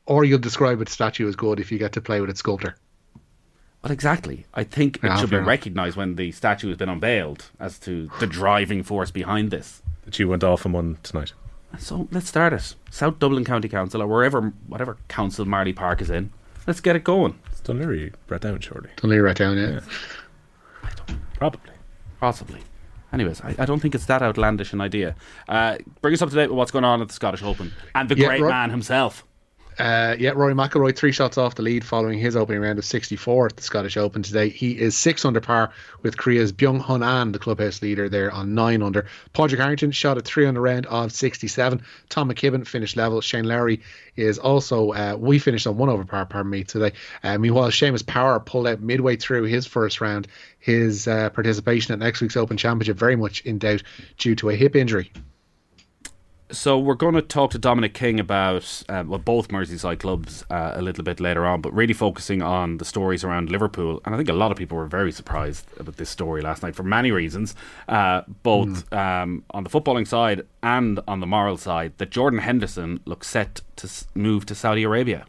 Or 0.05 0.25
you'll 0.25 0.39
describe 0.41 0.81
its 0.83 0.93
statue 0.93 1.29
as 1.29 1.37
good 1.37 1.61
if 1.61 1.71
you 1.71 1.79
get 1.79 1.93
to 1.93 2.01
play 2.01 2.21
with 2.21 2.29
its 2.29 2.41
sculptor. 2.41 2.75
Well, 3.83 3.93
exactly. 3.93 4.47
I 4.53 4.65
think 4.65 4.97
it 4.97 5.05
Yeah, 5.05 5.17
should 5.17 5.31
be 5.31 5.37
recognised 5.37 5.97
when 5.97 6.17
the 6.17 6.33
statue 6.33 6.69
has 6.69 6.77
been 6.77 6.89
unveiled 6.89 7.47
as 7.61 7.79
to 7.81 8.11
the 8.19 8.27
driving 8.27 8.83
force 8.83 9.13
behind 9.13 9.51
this. 9.53 9.81
That 10.05 10.19
you 10.19 10.29
went 10.29 10.43
off 10.43 10.67
on 10.67 10.73
one 10.73 10.99
tonight. 11.05 11.33
So 11.79 12.09
let's 12.11 12.29
start 12.29 12.53
it. 12.53 12.75
South 12.91 13.19
Dublin 13.21 13.45
County 13.45 13.69
Council, 13.69 14.03
or 14.03 14.07
wherever, 14.09 14.53
whatever 14.67 14.97
council 15.09 15.45
Marlay 15.45 15.73
Park 15.75 16.01
is 16.01 16.11
in. 16.11 16.31
Let's 16.67 16.81
get 16.81 16.97
it 16.97 17.05
going. 17.05 17.39
It's 17.51 17.61
Dunleary, 17.61 18.13
Rathdown, 18.29 18.61
surely. 18.63 18.91
Don't 18.97 19.11
leave 19.11 19.23
right 19.23 19.37
down 19.37 19.57
yet. 19.57 19.83
Probably. 21.39 21.71
Possibly. 22.21 22.61
Anyways, 23.13 23.41
I, 23.43 23.55
I 23.59 23.65
don't 23.67 23.81
think 23.81 23.95
it's 23.95 24.07
that 24.07 24.23
outlandish 24.23 24.73
an 24.73 24.81
idea. 24.81 25.15
Uh, 25.49 25.79
bring 26.01 26.13
us 26.15 26.23
up 26.23 26.29
to 26.31 26.35
date 26.35 26.49
with 26.49 26.57
what's 26.59 26.71
going 26.73 26.85
on 26.85 27.01
at 27.01 27.09
the 27.09 27.15
Scottish 27.15 27.43
Open 27.43 27.73
and 27.95 28.09
the 28.09 28.17
Yeah, 28.17 28.27
great 28.29 28.41
right. 28.43 28.51
man 28.51 28.71
himself. 28.71 29.25
Uh, 29.79 30.17
yeah, 30.19 30.31
Rory 30.31 30.55
McIlroy 30.55 30.97
three 30.97 31.13
shots 31.13 31.37
off 31.37 31.55
the 31.55 31.63
lead 31.63 31.85
following 31.85 32.19
his 32.19 32.35
opening 32.35 32.63
round 32.63 32.79
of 32.79 32.85
64 32.85 33.47
at 33.47 33.57
the 33.57 33.63
Scottish 33.63 33.99
Open 33.99 34.23
today. 34.23 34.49
He 34.49 34.79
is 34.79 34.97
six 34.97 35.25
under 35.25 35.41
par 35.41 35.71
with 36.03 36.17
Korea's 36.17 36.51
Byung 36.51 36.81
Hun 36.81 37.03
An, 37.03 37.33
the 37.33 37.39
clubhouse 37.39 37.83
leader, 37.83 38.09
there 38.09 38.31
on 38.31 38.55
nine 38.55 38.83
under. 38.83 39.07
Padraig 39.35 39.61
Harrington 39.61 39.91
shot 39.91 40.17
at 40.17 40.25
three 40.25 40.47
under 40.47 40.63
round 40.63 40.87
of 40.87 41.13
67. 41.13 41.83
Tom 42.09 42.31
McKibben 42.31 42.67
finished 42.67 42.97
level. 42.97 43.21
Shane 43.21 43.45
Lowry 43.45 43.83
is 44.17 44.39
also 44.39 44.93
uh, 44.93 45.17
we 45.19 45.39
finished 45.39 45.67
on 45.67 45.77
one 45.77 45.91
over 45.91 46.05
par, 46.05 46.25
pardon 46.25 46.51
me, 46.51 46.65
today. 46.65 46.93
Uh, 47.23 47.37
meanwhile, 47.37 47.69
Seamus 47.69 48.07
Power 48.07 48.41
pulled 48.41 48.67
out 48.67 48.81
midway 48.81 49.17
through 49.17 49.45
his 49.45 49.67
first 49.67 50.01
round. 50.01 50.27
His 50.59 51.07
uh, 51.07 51.29
participation 51.31 51.93
at 51.93 51.99
next 51.99 52.23
week's 52.23 52.37
Open 52.37 52.57
Championship 52.57 52.97
very 52.97 53.17
much 53.17 53.43
in 53.43 53.59
doubt 53.59 53.83
due 54.17 54.35
to 54.37 54.49
a 54.49 54.57
hip 54.57 54.75
injury. 54.75 55.13
So 56.51 56.79
we're 56.79 56.95
going 56.95 57.15
to 57.15 57.23
talk 57.23 57.51
to 57.53 57.59
Dominic 57.59 57.93
King 57.93 58.21
about 58.21 58.83
uh, 58.89 59.03
well, 59.07 59.19
both 59.19 59.49
Merseyside 59.49 59.99
clubs 59.99 60.45
uh, 60.49 60.73
a 60.75 60.83
little 60.83 61.03
bit 61.03 61.19
later 61.19 61.45
on, 61.45 61.61
but 61.61 61.73
really 61.75 61.93
focusing 61.93 62.41
on 62.41 62.79
the 62.79 62.85
stories 62.85 63.25
around 63.25 63.51
Liverpool. 63.51 64.01
And 64.05 64.15
I 64.15 64.17
think 64.17 64.29
a 64.29 64.33
lot 64.33 64.53
of 64.53 64.57
people 64.57 64.79
were 64.79 64.87
very 64.87 65.11
surprised 65.11 65.67
about 65.79 65.97
this 65.97 66.09
story 66.09 66.43
last 66.43 66.63
night 66.63 66.77
for 66.77 66.85
many 66.85 67.11
reasons, 67.11 67.57
uh, 67.89 68.23
both 68.45 68.93
um, 68.93 69.45
on 69.51 69.65
the 69.65 69.71
footballing 69.71 70.07
side 70.07 70.47
and 70.63 71.01
on 71.09 71.19
the 71.19 71.27
moral 71.27 71.57
side. 71.57 71.95
That 71.99 72.11
Jordan 72.11 72.39
Henderson 72.39 73.01
looks 73.07 73.27
set 73.27 73.63
to 73.77 73.91
move 74.15 74.47
to 74.47 74.55
Saudi 74.55 74.85
Arabia. 74.85 75.27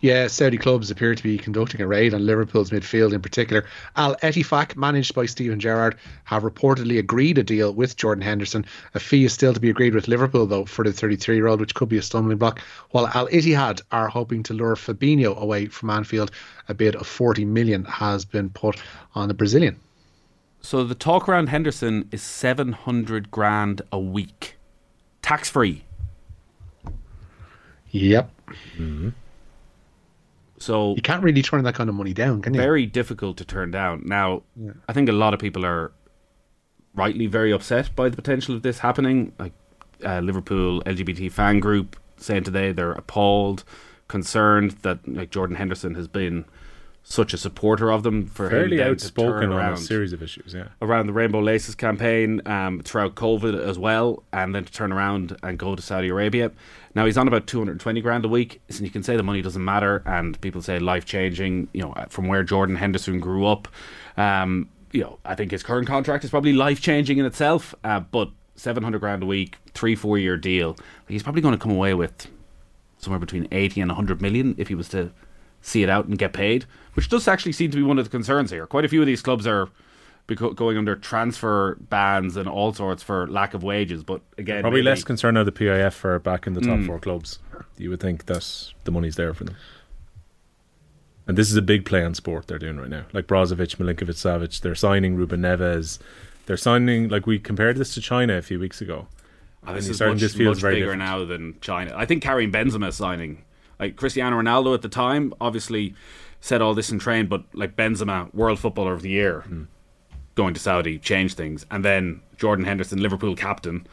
Yeah, 0.00 0.28
Saudi 0.28 0.58
clubs 0.58 0.92
appear 0.92 1.16
to 1.16 1.22
be 1.24 1.36
conducting 1.36 1.80
a 1.80 1.86
raid 1.86 2.14
on 2.14 2.24
Liverpool's 2.24 2.70
midfield 2.70 3.12
in 3.12 3.20
particular. 3.20 3.64
Al 3.96 4.14
Ettifaq, 4.16 4.76
managed 4.76 5.12
by 5.12 5.26
Steven 5.26 5.58
Gerrard, 5.58 5.96
have 6.22 6.44
reportedly 6.44 7.00
agreed 7.00 7.36
a 7.36 7.42
deal 7.42 7.74
with 7.74 7.96
Jordan 7.96 8.22
Henderson. 8.22 8.64
A 8.94 9.00
fee 9.00 9.24
is 9.24 9.32
still 9.32 9.52
to 9.52 9.58
be 9.58 9.70
agreed 9.70 9.96
with 9.96 10.06
Liverpool, 10.06 10.46
though, 10.46 10.64
for 10.66 10.84
the 10.84 10.92
33 10.92 11.34
year 11.34 11.48
old, 11.48 11.58
which 11.58 11.74
could 11.74 11.88
be 11.88 11.98
a 11.98 12.02
stumbling 12.02 12.38
block. 12.38 12.60
While 12.90 13.08
Al 13.08 13.26
Ittihad 13.26 13.82
are 13.90 14.06
hoping 14.06 14.44
to 14.44 14.54
lure 14.54 14.76
Fabinho 14.76 15.36
away 15.36 15.66
from 15.66 15.90
Anfield, 15.90 16.30
a 16.68 16.74
bid 16.74 16.94
of 16.94 17.06
40 17.08 17.44
million 17.44 17.84
has 17.86 18.24
been 18.24 18.50
put 18.50 18.80
on 19.16 19.26
the 19.26 19.34
Brazilian. 19.34 19.80
So 20.60 20.84
the 20.84 20.94
talk 20.94 21.28
around 21.28 21.48
Henderson 21.48 22.08
is 22.12 22.22
700 22.22 23.32
grand 23.32 23.82
a 23.90 23.98
week. 23.98 24.56
Tax 25.22 25.50
free. 25.50 25.82
Yep. 27.90 28.30
Mm-hmm. 28.76 29.08
So 30.58 30.94
You 30.96 31.02
can't 31.02 31.22
really 31.22 31.42
turn 31.42 31.64
that 31.64 31.74
kind 31.74 31.88
of 31.88 31.94
money 31.94 32.12
down, 32.12 32.42
can 32.42 32.54
you? 32.54 32.60
very 32.60 32.86
difficult 32.86 33.36
to 33.38 33.44
turn 33.44 33.70
down. 33.70 34.02
Now, 34.04 34.42
I 34.88 34.92
think 34.92 35.08
a 35.08 35.12
lot 35.12 35.34
of 35.34 35.40
people 35.40 35.64
are 35.64 35.92
rightly 36.94 37.26
very 37.26 37.52
upset 37.52 37.94
by 37.94 38.08
the 38.08 38.16
potential 38.16 38.54
of 38.54 38.62
this 38.62 38.80
happening. 38.80 39.32
Like 39.38 39.52
uh, 40.04 40.20
Liverpool 40.20 40.82
LGBT 40.82 41.30
fan 41.30 41.60
group 41.60 41.96
saying 42.16 42.44
today 42.44 42.72
they're 42.72 42.92
appalled, 42.92 43.64
concerned 44.08 44.72
that 44.82 45.06
like 45.06 45.30
Jordan 45.30 45.56
Henderson 45.56 45.94
has 45.94 46.08
been 46.08 46.44
such 47.04 47.32
a 47.32 47.38
supporter 47.38 47.90
of 47.90 48.02
them 48.02 48.26
for 48.26 48.50
Fairly 48.50 48.82
outspoken 48.82 49.50
turn 49.50 49.52
on 49.52 49.72
a 49.72 49.76
series 49.78 50.12
of 50.12 50.22
issues. 50.22 50.52
Yeah. 50.54 50.68
around 50.82 51.06
the 51.06 51.12
Rainbow 51.14 51.40
Laces 51.40 51.74
campaign 51.74 52.42
um, 52.46 52.80
throughout 52.80 53.14
COVID 53.14 53.58
as 53.58 53.78
well, 53.78 54.24
and 54.32 54.54
then 54.54 54.64
to 54.64 54.72
turn 54.72 54.92
around 54.92 55.34
and 55.42 55.58
go 55.58 55.74
to 55.74 55.80
Saudi 55.80 56.08
Arabia. 56.08 56.50
Now 56.98 57.06
he's 57.06 57.16
on 57.16 57.28
about 57.28 57.46
220 57.46 58.00
grand 58.00 58.24
a 58.24 58.28
week, 58.28 58.60
and 58.66 58.80
you 58.80 58.90
can 58.90 59.04
say 59.04 59.16
the 59.16 59.22
money 59.22 59.40
doesn't 59.40 59.64
matter, 59.64 60.02
and 60.04 60.38
people 60.40 60.60
say 60.60 60.80
life 60.80 61.04
changing. 61.04 61.68
You 61.72 61.82
know, 61.82 61.94
from 62.08 62.26
where 62.26 62.42
Jordan 62.42 62.74
Henderson 62.74 63.20
grew 63.20 63.46
up, 63.46 63.68
um, 64.16 64.68
you 64.90 65.02
know, 65.02 65.20
I 65.24 65.36
think 65.36 65.52
his 65.52 65.62
current 65.62 65.86
contract 65.86 66.24
is 66.24 66.30
probably 66.30 66.54
life 66.54 66.80
changing 66.80 67.18
in 67.18 67.24
itself. 67.24 67.72
Uh, 67.84 68.00
but 68.00 68.30
700 68.56 68.98
grand 68.98 69.22
a 69.22 69.26
week, 69.26 69.58
three 69.74 69.94
four 69.94 70.18
year 70.18 70.36
deal, 70.36 70.76
he's 71.06 71.22
probably 71.22 71.40
going 71.40 71.54
to 71.54 71.58
come 71.58 71.70
away 71.70 71.94
with 71.94 72.26
somewhere 72.96 73.20
between 73.20 73.46
80 73.52 73.82
and 73.82 73.90
100 73.90 74.20
million 74.20 74.56
if 74.58 74.66
he 74.66 74.74
was 74.74 74.88
to 74.88 75.12
see 75.60 75.84
it 75.84 75.88
out 75.88 76.06
and 76.06 76.18
get 76.18 76.32
paid, 76.32 76.64
which 76.94 77.08
does 77.08 77.28
actually 77.28 77.52
seem 77.52 77.70
to 77.70 77.76
be 77.76 77.82
one 77.84 78.00
of 78.00 78.06
the 78.06 78.10
concerns 78.10 78.50
here. 78.50 78.66
Quite 78.66 78.84
a 78.84 78.88
few 78.88 79.02
of 79.02 79.06
these 79.06 79.22
clubs 79.22 79.46
are 79.46 79.68
beco- 80.28 80.54
going 80.54 80.76
under 80.78 80.94
transfer 80.94 81.74
bans 81.80 82.36
and 82.36 82.48
all 82.48 82.72
sorts 82.72 83.02
for 83.02 83.26
lack 83.26 83.54
of 83.54 83.62
wages, 83.64 84.04
but 84.04 84.20
again, 84.36 84.60
Probably 84.60 84.80
maybe- 84.82 84.90
less 84.90 85.02
concerned 85.02 85.36
of 85.38 85.46
the 85.46 85.52
PIF 85.52 85.92
for 85.94 86.18
back 86.20 86.46
in 86.46 86.52
the 86.52 86.60
top 86.60 86.80
four 86.84 86.98
clubs. 87.00 87.38
You 87.76 87.90
would 87.90 88.00
think 88.00 88.26
that 88.26 88.72
the 88.84 88.90
money's 88.92 89.16
there 89.16 89.34
for 89.34 89.44
them. 89.44 89.56
And 91.26 91.36
this 91.36 91.50
is 91.50 91.56
a 91.56 91.62
big 91.62 91.84
play 91.84 92.04
on 92.04 92.14
sport 92.14 92.46
they're 92.46 92.58
doing 92.58 92.78
right 92.78 92.88
now. 92.88 93.04
Like 93.12 93.26
Brozovic, 93.26 93.76
Milinkovic 93.76 94.16
Savic, 94.16 94.60
they're 94.60 94.74
signing 94.74 95.14
Ruben 95.16 95.42
Neves. 95.42 95.98
They're 96.46 96.56
signing 96.56 97.08
like 97.08 97.26
we 97.26 97.38
compared 97.38 97.76
this 97.76 97.92
to 97.94 98.00
China 98.00 98.34
a 98.38 98.42
few 98.42 98.58
weeks 98.58 98.80
ago. 98.80 99.08
Oh, 99.66 99.74
this 99.74 99.88
is 99.88 100.00
much, 100.00 100.20
this 100.20 100.36
much 100.38 100.62
bigger 100.62 100.76
different. 100.76 101.00
now 101.00 101.24
than 101.24 101.56
China. 101.60 101.92
I 101.94 102.06
think 102.06 102.22
Karim 102.22 102.50
Benzema 102.50 102.92
signing, 102.92 103.44
like 103.78 103.96
Cristiano 103.96 104.40
Ronaldo 104.40 104.72
at 104.72 104.80
the 104.80 104.88
time, 104.88 105.34
obviously 105.40 105.94
said 106.40 106.62
all 106.62 106.72
this 106.74 106.90
in 106.90 106.98
train, 106.98 107.26
but 107.26 107.42
like 107.52 107.76
Benzema, 107.76 108.32
World 108.32 108.58
Footballer 108.58 108.94
of 108.94 109.02
the 109.02 109.10
Year, 109.10 109.40
Hmm. 109.42 109.64
Going 110.38 110.54
to 110.54 110.60
Saudi 110.60 110.98
changed 110.98 111.36
things, 111.36 111.66
and 111.70 111.84
then 111.84 112.22
Jordan 112.38 112.64
Henderson, 112.64 113.02
Liverpool 113.02 113.36
captain. 113.36 113.86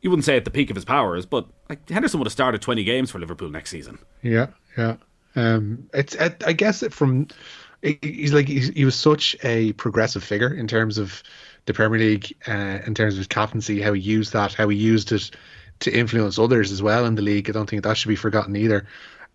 You 0.00 0.10
wouldn't 0.10 0.24
say 0.24 0.36
at 0.36 0.44
the 0.46 0.50
peak 0.50 0.70
of 0.70 0.74
his 0.76 0.84
powers, 0.84 1.26
but 1.26 1.46
like 1.68 1.88
Henderson 1.88 2.18
would 2.18 2.26
have 2.26 2.32
started 2.32 2.60
twenty 2.60 2.82
games 2.82 3.10
for 3.12 3.18
Liverpool 3.20 3.50
next 3.50 3.70
season. 3.70 3.98
Yeah, 4.22 4.46
yeah. 4.76 4.96
Um, 5.36 5.88
it's 5.94 6.16
I, 6.18 6.34
I 6.46 6.52
guess 6.54 6.82
it 6.82 6.92
from 6.92 7.28
he- 7.82 7.98
he's 8.02 8.32
like 8.32 8.48
he's, 8.48 8.68
he 8.70 8.84
was 8.84 8.94
such 8.96 9.36
a 9.44 9.72
progressive 9.74 10.24
figure 10.24 10.52
in 10.52 10.66
terms 10.66 10.98
of 10.98 11.22
the 11.66 11.74
Premier 11.74 11.98
League, 12.00 12.34
uh, 12.48 12.78
in 12.86 12.94
terms 12.94 13.14
of 13.14 13.18
his 13.18 13.26
captaincy, 13.28 13.80
how 13.82 13.92
he 13.92 14.00
used 14.00 14.32
that, 14.32 14.54
how 14.54 14.68
he 14.68 14.76
used 14.76 15.12
it 15.12 15.30
to 15.80 15.90
influence 15.96 16.38
others 16.38 16.72
as 16.72 16.82
well 16.82 17.04
in 17.04 17.14
the 17.14 17.22
league. 17.22 17.48
I 17.48 17.52
don't 17.52 17.68
think 17.68 17.82
that 17.84 17.96
should 17.96 18.08
be 18.08 18.16
forgotten 18.16 18.56
either. 18.56 18.86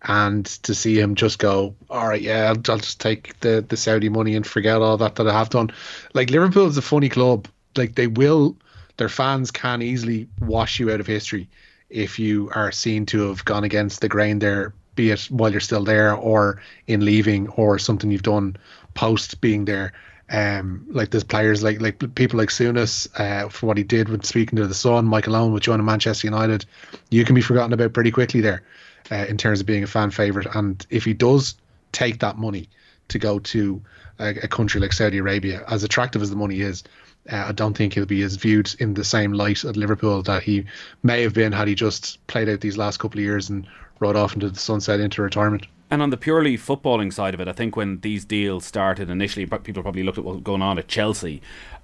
And 0.08 0.46
to 0.62 0.74
see 0.74 0.98
him 1.00 1.16
just 1.16 1.38
go, 1.38 1.74
all 1.90 2.06
right, 2.08 2.22
yeah, 2.22 2.44
I'll, 2.44 2.72
I'll 2.72 2.78
just 2.78 3.00
take 3.00 3.38
the 3.40 3.64
the 3.66 3.76
Saudi 3.76 4.08
money 4.08 4.36
and 4.36 4.46
forget 4.46 4.80
all 4.80 4.96
that 4.98 5.16
that 5.16 5.28
I 5.28 5.32
have 5.32 5.50
done. 5.50 5.70
Like 6.14 6.30
Liverpool 6.30 6.66
is 6.66 6.76
a 6.76 6.82
funny 6.82 7.08
club. 7.08 7.48
Like 7.76 7.96
they 7.96 8.06
will, 8.06 8.56
their 8.96 9.08
fans 9.08 9.50
can 9.50 9.82
easily 9.82 10.28
wash 10.40 10.78
you 10.80 10.90
out 10.90 11.00
of 11.00 11.06
history 11.06 11.48
if 11.90 12.18
you 12.18 12.50
are 12.54 12.72
seen 12.72 13.06
to 13.06 13.28
have 13.28 13.44
gone 13.44 13.64
against 13.64 14.00
the 14.00 14.08
grain 14.08 14.38
there, 14.38 14.72
be 14.94 15.10
it 15.10 15.20
while 15.24 15.50
you're 15.50 15.60
still 15.60 15.84
there 15.84 16.14
or 16.14 16.60
in 16.86 17.04
leaving 17.04 17.48
or 17.50 17.78
something 17.78 18.10
you've 18.10 18.22
done 18.22 18.56
post 18.94 19.40
being 19.40 19.64
there. 19.64 19.92
Um, 20.28 20.84
like 20.88 21.10
there's 21.10 21.22
players 21.22 21.62
like 21.62 21.80
like 21.80 22.14
people 22.16 22.38
like 22.38 22.48
Souness, 22.48 23.08
uh, 23.20 23.48
for 23.48 23.66
what 23.66 23.76
he 23.76 23.84
did 23.84 24.08
when 24.08 24.24
speaking 24.24 24.56
to 24.56 24.66
the 24.66 24.74
Sun, 24.74 25.04
Michael 25.04 25.36
Owen 25.36 25.52
with 25.52 25.62
joining 25.62 25.86
Manchester 25.86 26.26
United, 26.26 26.64
you 27.10 27.24
can 27.24 27.36
be 27.36 27.42
forgotten 27.42 27.72
about 27.72 27.92
pretty 27.92 28.10
quickly 28.10 28.40
there, 28.40 28.62
uh, 29.10 29.26
in 29.28 29.36
terms 29.36 29.60
of 29.60 29.66
being 29.66 29.82
a 29.82 29.86
fan 29.86 30.10
favorite. 30.10 30.46
And 30.54 30.84
if 30.90 31.04
he 31.04 31.14
does 31.14 31.54
take 31.92 32.20
that 32.20 32.36
money 32.36 32.68
to 33.08 33.18
go 33.18 33.38
to 33.38 33.82
a, 34.18 34.28
a 34.28 34.48
country 34.48 34.80
like 34.80 34.92
Saudi 34.92 35.18
Arabia, 35.18 35.64
as 35.68 35.84
attractive 35.84 36.22
as 36.22 36.30
the 36.30 36.36
money 36.36 36.60
is, 36.60 36.84
uh, 37.30 37.46
I 37.48 37.52
don't 37.52 37.76
think 37.76 37.94
he'll 37.94 38.06
be 38.06 38.22
as 38.22 38.36
viewed 38.36 38.74
in 38.78 38.94
the 38.94 39.04
same 39.04 39.32
light 39.32 39.64
at 39.64 39.76
Liverpool 39.76 40.22
that 40.22 40.42
he 40.42 40.66
may 41.02 41.22
have 41.22 41.34
been 41.34 41.52
had 41.52 41.68
he 41.68 41.74
just 41.74 42.24
played 42.26 42.48
out 42.48 42.60
these 42.60 42.76
last 42.78 42.98
couple 42.98 43.18
of 43.18 43.24
years 43.24 43.50
and 43.50 43.66
rode 44.00 44.16
off 44.16 44.34
into 44.34 44.50
the 44.50 44.58
sunset 44.58 45.00
into 45.00 45.22
retirement. 45.22 45.66
And 45.90 46.02
on 46.02 46.10
the 46.10 46.16
purely 46.16 46.56
footballing 46.58 47.12
side 47.12 47.32
of 47.32 47.40
it, 47.40 47.46
I 47.46 47.52
think 47.52 47.76
when 47.76 48.00
these 48.00 48.24
deals 48.24 48.64
started 48.64 49.08
initially, 49.08 49.46
people 49.46 49.82
probably 49.84 50.02
looked 50.02 50.18
at 50.18 50.24
what 50.24 50.34
was 50.34 50.42
going 50.42 50.60
on 50.62 50.78
at 50.78 50.88
Chelsea. 50.88 51.40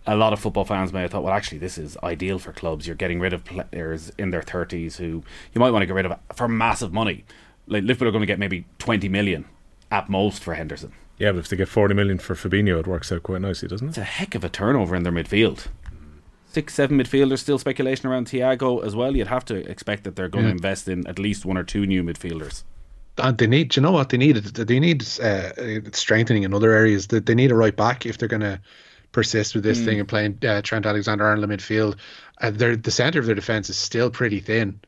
A 0.08 0.16
lot 0.16 0.32
of 0.32 0.40
football 0.40 0.64
fans 0.64 0.92
may 0.92 1.02
have 1.02 1.12
thought, 1.12 1.22
well, 1.22 1.32
actually, 1.32 1.58
this 1.58 1.78
is 1.78 1.96
ideal 2.02 2.40
for 2.40 2.52
clubs. 2.52 2.86
You're 2.88 2.96
getting 2.96 3.20
rid 3.20 3.32
of 3.32 3.44
players 3.44 4.10
in 4.18 4.30
their 4.30 4.42
30s 4.42 4.96
who 4.96 5.22
you 5.54 5.60
might 5.60 5.70
want 5.70 5.82
to 5.82 5.86
get 5.86 5.94
rid 5.94 6.06
of 6.06 6.18
for 6.34 6.48
massive 6.48 6.92
money. 6.92 7.24
Like 7.68 7.84
Liverpool 7.84 8.08
are 8.08 8.10
going 8.10 8.22
to 8.22 8.26
get 8.26 8.40
maybe 8.40 8.64
20 8.80 9.08
million 9.08 9.44
at 9.92 10.08
most 10.08 10.42
for 10.42 10.54
Henderson. 10.54 10.92
Yeah, 11.18 11.30
but 11.30 11.38
if 11.38 11.48
they 11.48 11.56
get 11.56 11.68
40 11.68 11.94
million 11.94 12.18
for 12.18 12.34
Fabinho, 12.34 12.80
it 12.80 12.88
works 12.88 13.12
out 13.12 13.22
quite 13.22 13.40
nicely, 13.42 13.68
doesn't 13.68 13.86
it? 13.86 13.90
It's 13.90 13.98
a 13.98 14.02
heck 14.02 14.34
of 14.34 14.42
a 14.42 14.48
turnover 14.48 14.96
in 14.96 15.04
their 15.04 15.12
midfield. 15.12 15.68
Six, 16.48 16.74
seven 16.74 16.98
midfielders, 16.98 17.38
still 17.38 17.58
speculation 17.58 18.08
around 18.08 18.26
Thiago 18.26 18.84
as 18.84 18.96
well. 18.96 19.16
You'd 19.16 19.28
have 19.28 19.44
to 19.44 19.54
expect 19.70 20.02
that 20.04 20.16
they're 20.16 20.28
going 20.28 20.46
Yeah. 20.46 20.50
to 20.50 20.56
invest 20.56 20.88
in 20.88 21.06
at 21.06 21.20
least 21.20 21.46
one 21.46 21.56
or 21.56 21.62
two 21.62 21.86
new 21.86 22.02
midfielders. 22.02 22.64
And 23.18 23.36
they 23.36 23.46
need, 23.46 23.70
do 23.70 23.80
you 23.80 23.82
know 23.82 23.92
what 23.92 24.08
they 24.08 24.16
need? 24.16 24.36
They 24.36 24.80
need 24.80 25.02
uh, 25.20 25.52
strengthening 25.92 26.44
in 26.44 26.54
other 26.54 26.72
areas. 26.72 27.08
They, 27.08 27.20
they 27.20 27.34
need 27.34 27.50
a 27.50 27.54
right 27.54 27.76
back 27.76 28.06
if 28.06 28.16
they're 28.16 28.28
going 28.28 28.40
to 28.40 28.60
persist 29.12 29.54
with 29.54 29.64
this 29.64 29.84
thing 29.84 30.00
and 30.00 30.08
playing 30.08 30.38
uh, 30.42 30.62
Trent 30.62 30.86
Alexander-Arnold 30.86 31.50
in 31.50 31.56
midfield. 31.56 31.98
Uh, 32.40 32.50
they're, 32.50 32.76
the 32.76 32.90
centre 32.90 33.20
of 33.20 33.26
their 33.26 33.34
defence 33.34 33.68
is 33.68 33.76
still 33.76 34.10
pretty 34.10 34.40
thin 34.40 34.80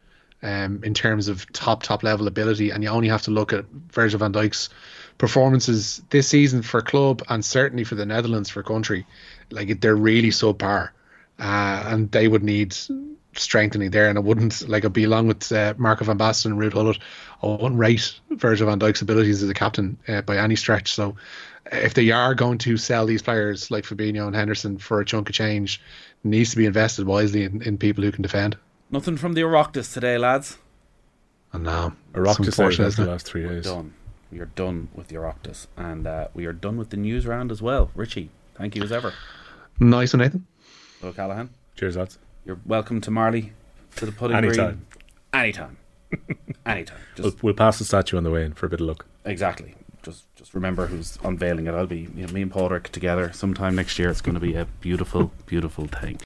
um, 0.43 0.83
in 0.83 0.95
terms 0.95 1.29
of 1.29 1.51
top 1.53 1.83
top 1.83 2.03
level 2.03 2.27
ability, 2.27 2.71
and 2.71 2.83
you 2.83 2.91
only 2.91 3.09
have 3.09 3.23
to 3.23 3.31
look 3.31 3.53
at 3.53 3.67
Virgil 3.93 4.19
van 4.19 4.33
Dijk's 4.33 4.69
performances 5.19 6.03
this 6.11 6.29
season 6.29 6.63
for 6.63 6.81
club 6.83 7.23
and 7.29 7.45
certainly 7.45 7.85
for 7.85 7.95
the 7.95 8.07
Netherlands 8.07 8.51
for 8.51 8.63
country. 8.63 9.07
Like 9.51 9.81
they're 9.81 9.97
really 9.97 10.31
subpar, 10.31 10.91
uh, 11.39 11.85
and 11.87 12.11
they 12.11 12.29
would 12.29 12.43
need 12.43 12.77
strengthening 13.37 13.91
there. 13.91 14.09
And 14.09 14.19
it 14.19 14.25
wouldn't 14.25 14.69
like 14.69 14.85
I'd 14.85 14.93
be 14.93 15.05
along 15.05 15.29
with 15.29 15.51
uh, 15.51 15.75
Marco 15.77 16.05
van 16.05 16.19
Basten 16.19 16.53
and 16.53 16.61
Ruud 16.61 16.73
Gullit. 16.73 16.99
I 17.45 17.63
wouldn't 17.63 17.79
rate 17.79 18.19
Virgil 18.31 18.67
van 18.67 18.79
Dijk's 18.79 19.03
abilities 19.03 19.43
as 19.43 19.49
a 19.49 19.55
captain 19.55 19.99
uh, 20.09 20.23
by 20.23 20.39
any 20.39 20.57
stretch. 20.57 20.93
So 20.93 21.17
if 21.71 21.95
they 21.95 22.11
are 22.11 22.35
going 22.35 22.59
to 22.59 22.77
sell 22.77 23.07
these 23.07 23.23
players 23.23 23.71
like 23.71 23.85
Fabinho 23.85 24.27
and 24.27 24.35
Henderson 24.35 24.79
for 24.79 25.01
a 25.01 25.05
chunk 25.05 25.29
of 25.29 25.35
change, 25.35 25.81
needs 26.23 26.51
to 26.51 26.57
be 26.57 26.67
invested 26.67 27.07
wisely 27.07 27.45
in, 27.45 27.63
in 27.63 27.79
people 27.79 28.03
who 28.05 28.13
can 28.13 28.23
defend. 28.23 28.57
Nothing 28.91 29.17
from 29.17 29.35
the 29.35 29.43
Oireachtas 29.43 29.93
today, 29.93 30.19
lads. 30.19 30.59
And 31.53 31.65
now, 31.65 31.95
A 32.15 32.21
rock 32.21 32.39
it's 32.39 32.47
to 32.47 32.53
say 32.53 32.63
unfortunate, 32.65 32.87
after 32.87 33.03
isn't 33.03 33.05
the 33.05 33.11
last 33.11 33.27
three 33.27 33.49
days. 33.49 33.65
Done. 33.65 33.95
We 34.33 34.41
are 34.41 34.47
done 34.47 34.89
with 34.95 35.09
the 35.09 35.17
Oireachtas. 35.17 35.67
And 35.77 36.07
uh, 36.07 36.29
we 36.35 36.47
are 36.47 36.53
done 36.53 36.77
with 36.77 36.91
the 36.91 36.97
news 36.97 37.27
round 37.27 37.53
as 37.53 37.63
well. 37.63 37.91
Richie, 37.95 38.31
thank 38.57 38.75
you 38.75 38.83
as 38.83 38.91
ever. 38.91 39.13
Nice 39.81 40.13
one, 40.13 40.21
Nathan. 40.21 40.47
Hello, 41.01 41.13
Callahan. 41.13 41.51
Cheers, 41.77 41.97
lads. 41.97 42.19
You're 42.45 42.59
welcome 42.67 43.01
to 43.03 43.11
Marlay, 43.11 43.51
to 43.97 44.07
the 44.07 44.13
pudding 44.13 44.37
Anytime. 44.37 44.67
green. 44.67 44.87
Anytime. 45.33 45.77
Anytime. 46.67 46.99
We'll, 47.19 47.35
we'll 47.43 47.55
pass 47.55 47.79
the 47.79 47.85
statue 47.85 48.17
on 48.17 48.25
the 48.25 48.31
way 48.31 48.45
in 48.45 48.53
for 48.53 48.67
a 48.67 48.69
bit 48.69 48.81
of 48.81 48.87
luck. 48.87 49.07
exactly. 49.25 49.75
Just 50.03 50.25
just 50.37 50.53
remember 50.55 50.87
who's 50.87 51.19
unveiling 51.25 51.67
it. 51.67 51.75
I'll 51.75 51.87
be 51.87 52.09
you 52.15 52.27
know, 52.27 52.33
me 52.33 52.43
and 52.43 52.53
Padraig 52.53 52.85
together 52.93 53.33
sometime 53.33 53.75
next 53.75 53.99
year. 53.99 54.11
It's 54.11 54.21
going 54.21 54.35
to 54.35 54.41
be 54.41 54.55
a 54.55 54.67
beautiful, 54.81 55.33
beautiful 55.47 55.87
thing. 55.87 56.21